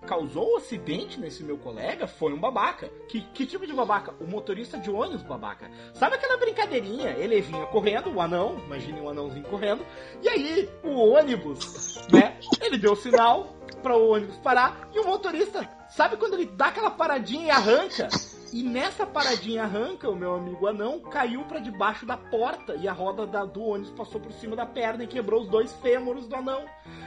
[0.07, 2.89] causou o acidente nesse meu colega foi um babaca.
[3.09, 4.15] Que, que tipo de babaca?
[4.21, 5.71] O motorista de ônibus babaca.
[5.95, 7.11] Sabe aquela brincadeirinha?
[7.11, 9.85] Ele vinha correndo, o anão, imagine um anãozinho correndo,
[10.23, 12.37] e aí o ônibus, né?
[12.61, 16.91] Ele deu sinal para o ônibus parar e o motorista, sabe quando ele dá aquela
[16.91, 18.09] paradinha e arranca?
[18.53, 22.93] E nessa paradinha arranca, o meu amigo anão caiu pra debaixo da porta e a
[22.93, 26.35] roda da- do ônibus passou por cima da perna e quebrou os dois fêmures do
[26.35, 26.65] anão.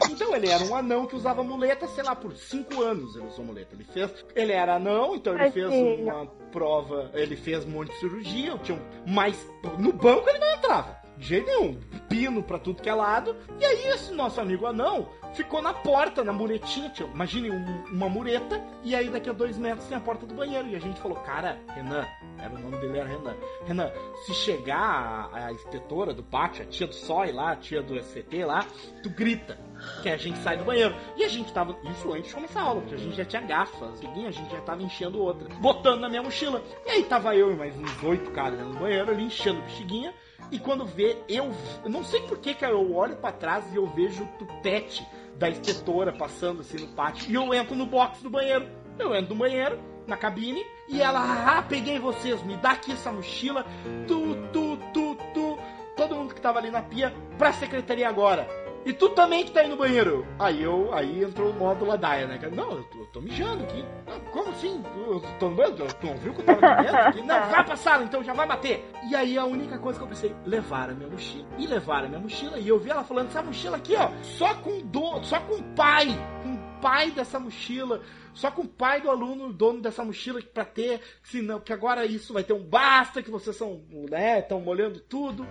[0.10, 3.44] Então ele era um anão que usava muleta, sei lá, por cinco anos ele usou
[3.44, 3.74] muleta.
[3.74, 4.24] Ele fez.
[4.36, 5.68] Ele era anão, então ele fez
[6.00, 11.01] uma prova, ele fez um monte de cirurgia, tinha mas no banco ele não entrava.
[11.22, 13.36] De jeito nenhum, pino pra tudo que é lado.
[13.60, 16.90] E aí esse nosso amigo anão ficou na porta, na muretinha.
[16.90, 20.34] Tinha, imagine um- uma mureta, e aí daqui a dois metros tem a porta do
[20.34, 20.68] banheiro.
[20.70, 22.08] E a gente falou, cara, Renan,
[22.40, 23.36] era o nome dele era Renan.
[23.68, 23.92] Renan,
[24.26, 27.96] se chegar a, a inspetora do pátio, a tia do SOI lá, a tia do
[28.02, 28.66] SCT lá,
[29.04, 29.60] tu grita
[30.02, 30.96] que a gente sai do banheiro.
[31.16, 33.44] E a gente tava, isso antes de começar a aula, porque a gente já tinha
[33.44, 36.64] gafas, a gente já tava enchendo outra, botando na minha mochila.
[36.84, 40.12] E aí tava eu e mais uns oito caras do banheiro ali, enchendo bexiguinha.
[40.52, 41.52] E quando vê, eu,
[41.84, 45.08] eu não sei por que, que eu olho pra trás e eu vejo o tupete
[45.38, 47.32] da inspetora passando assim no pátio.
[47.32, 48.68] E eu entro no box do banheiro.
[49.00, 53.12] Eu entro no banheiro, na cabine e ela, ah, peguei vocês, me dá aqui essa
[53.12, 53.66] mochila,
[54.08, 55.58] tu, tu, tu, tu,
[55.96, 58.48] todo mundo que tava ali na pia pra secretaria agora.
[58.84, 60.26] E tu também que tá aí no banheiro.
[60.40, 62.40] Aí eu, aí entrou o modo ladaia, né?
[62.52, 63.86] Não, eu tô, eu tô mijando aqui.
[64.08, 64.84] Não, como assim?
[65.08, 65.88] Eu tô no banheiro?
[66.00, 67.22] Tu não viu que eu tava dentro aqui?
[67.22, 68.84] Não, vai pra sala, então já vai bater.
[69.10, 71.48] E aí a única coisa que eu pensei, levar a minha mochila.
[71.58, 72.58] E levar a minha mochila.
[72.58, 76.08] E eu vi ela falando, essa mochila aqui, ó, só com do, só com pai.
[76.42, 78.02] Com pai dessa mochila.
[78.34, 82.34] Só com o pai do aluno, dono dessa mochila, pra ter, senão, que agora isso
[82.34, 85.46] vai ter um basta, que vocês são, né, estão molhando tudo.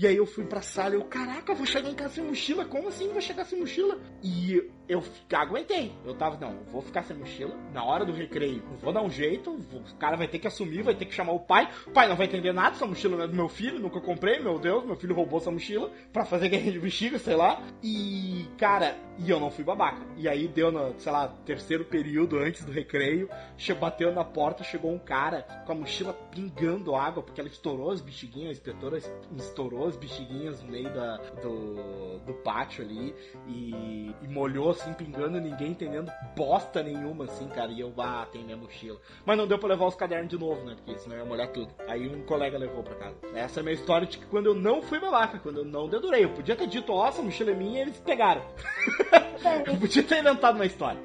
[0.00, 2.64] E aí eu fui pra sala e eu, caraca, vou chegar em casa sem mochila?
[2.64, 4.00] Como assim vou chegar sem mochila?
[4.22, 5.92] E eu aguentei.
[6.04, 7.54] Eu tava, não, vou ficar sem mochila.
[7.72, 9.52] Na hora do recreio, vou dar um jeito.
[9.52, 11.70] O cara vai ter que assumir, vai ter que chamar o pai.
[11.86, 14.40] O pai não vai entender nada, essa mochila não é do meu filho, nunca comprei,
[14.40, 17.62] meu Deus, meu filho roubou essa mochila pra fazer guerra de bexiga, sei lá.
[17.82, 20.04] E, cara, e eu não fui babaca.
[20.16, 23.28] E aí deu no, sei lá, terceiro período antes do recreio,
[23.78, 28.00] bateu na porta, chegou um cara com a mochila pingando água, porque ela estourou as
[28.00, 28.98] bexiguinhas, a inspetora
[29.36, 33.14] estourou as bexiguinhas no meio da, do, do pátio ali
[33.46, 37.70] e, e molhou assim, pingando, ninguém entendendo bosta nenhuma, assim, cara.
[37.70, 38.98] E eu, ah, tem minha mochila.
[39.24, 40.74] Mas não deu pra levar os cadernos de novo, né?
[40.76, 41.72] Porque senão ia molhar tudo.
[41.86, 43.16] Aí um colega levou pra casa.
[43.34, 45.88] Essa é a minha história de que quando eu não fui babaca, quando eu não
[45.88, 46.24] dedurei.
[46.24, 48.42] Eu podia ter dito, ó, essa mochila é minha e eles pegaram.
[49.66, 51.00] eu podia ter inventado uma história.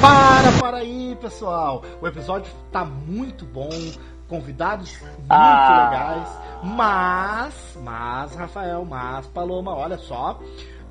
[0.00, 1.82] Para, para aí, pessoal.
[2.00, 3.70] O episódio tá muito bom
[4.28, 5.90] convidados muito ah.
[5.90, 10.40] legais, mas, mas, Rafael, mas, Paloma, olha só,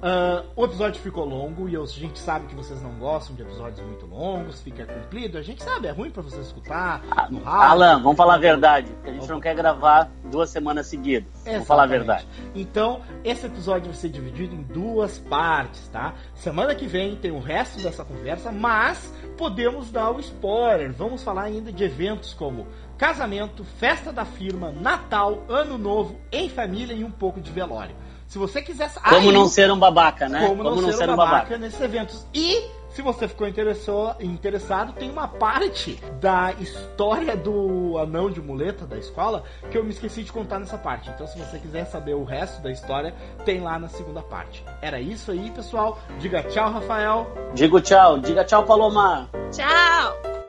[0.03, 3.79] Uh, o episódio ficou longo e a gente sabe que vocês não gostam de episódios
[3.87, 5.37] muito longos, fica cumprido.
[5.37, 7.01] A gente sabe, é ruim para você escutar
[7.31, 7.71] no rádio.
[7.71, 8.91] Alan, vamos falar a verdade.
[9.05, 11.29] A gente não quer gravar duas semanas seguidas.
[11.29, 11.53] Exatamente.
[11.53, 12.27] Vamos falar a verdade.
[12.53, 16.15] Então, esse episódio vai ser dividido em duas partes, tá?
[16.35, 20.91] Semana que vem tem o resto dessa conversa, mas podemos dar o spoiler.
[20.91, 26.93] Vamos falar ainda de eventos como casamento, festa da firma, Natal, Ano Novo, em família
[26.93, 27.95] e um pouco de velório.
[28.33, 28.91] Se você quiser.
[28.95, 30.47] Como não ser um babaca, né?
[30.47, 32.25] Como, como não, ser, ser um babaca, babaca nesses eventos.
[32.33, 38.97] E se você ficou interessado, tem uma parte da história do anão de muleta da
[38.97, 41.11] escola que eu me esqueci de contar nessa parte.
[41.11, 43.13] Então, se você quiser saber o resto da história,
[43.45, 44.65] tem lá na segunda parte.
[44.81, 45.99] Era isso aí, pessoal.
[46.17, 47.31] Diga tchau, Rafael.
[47.53, 48.17] Digo tchau.
[48.17, 49.29] Diga tchau, Paloma.
[49.51, 50.42] Tchau.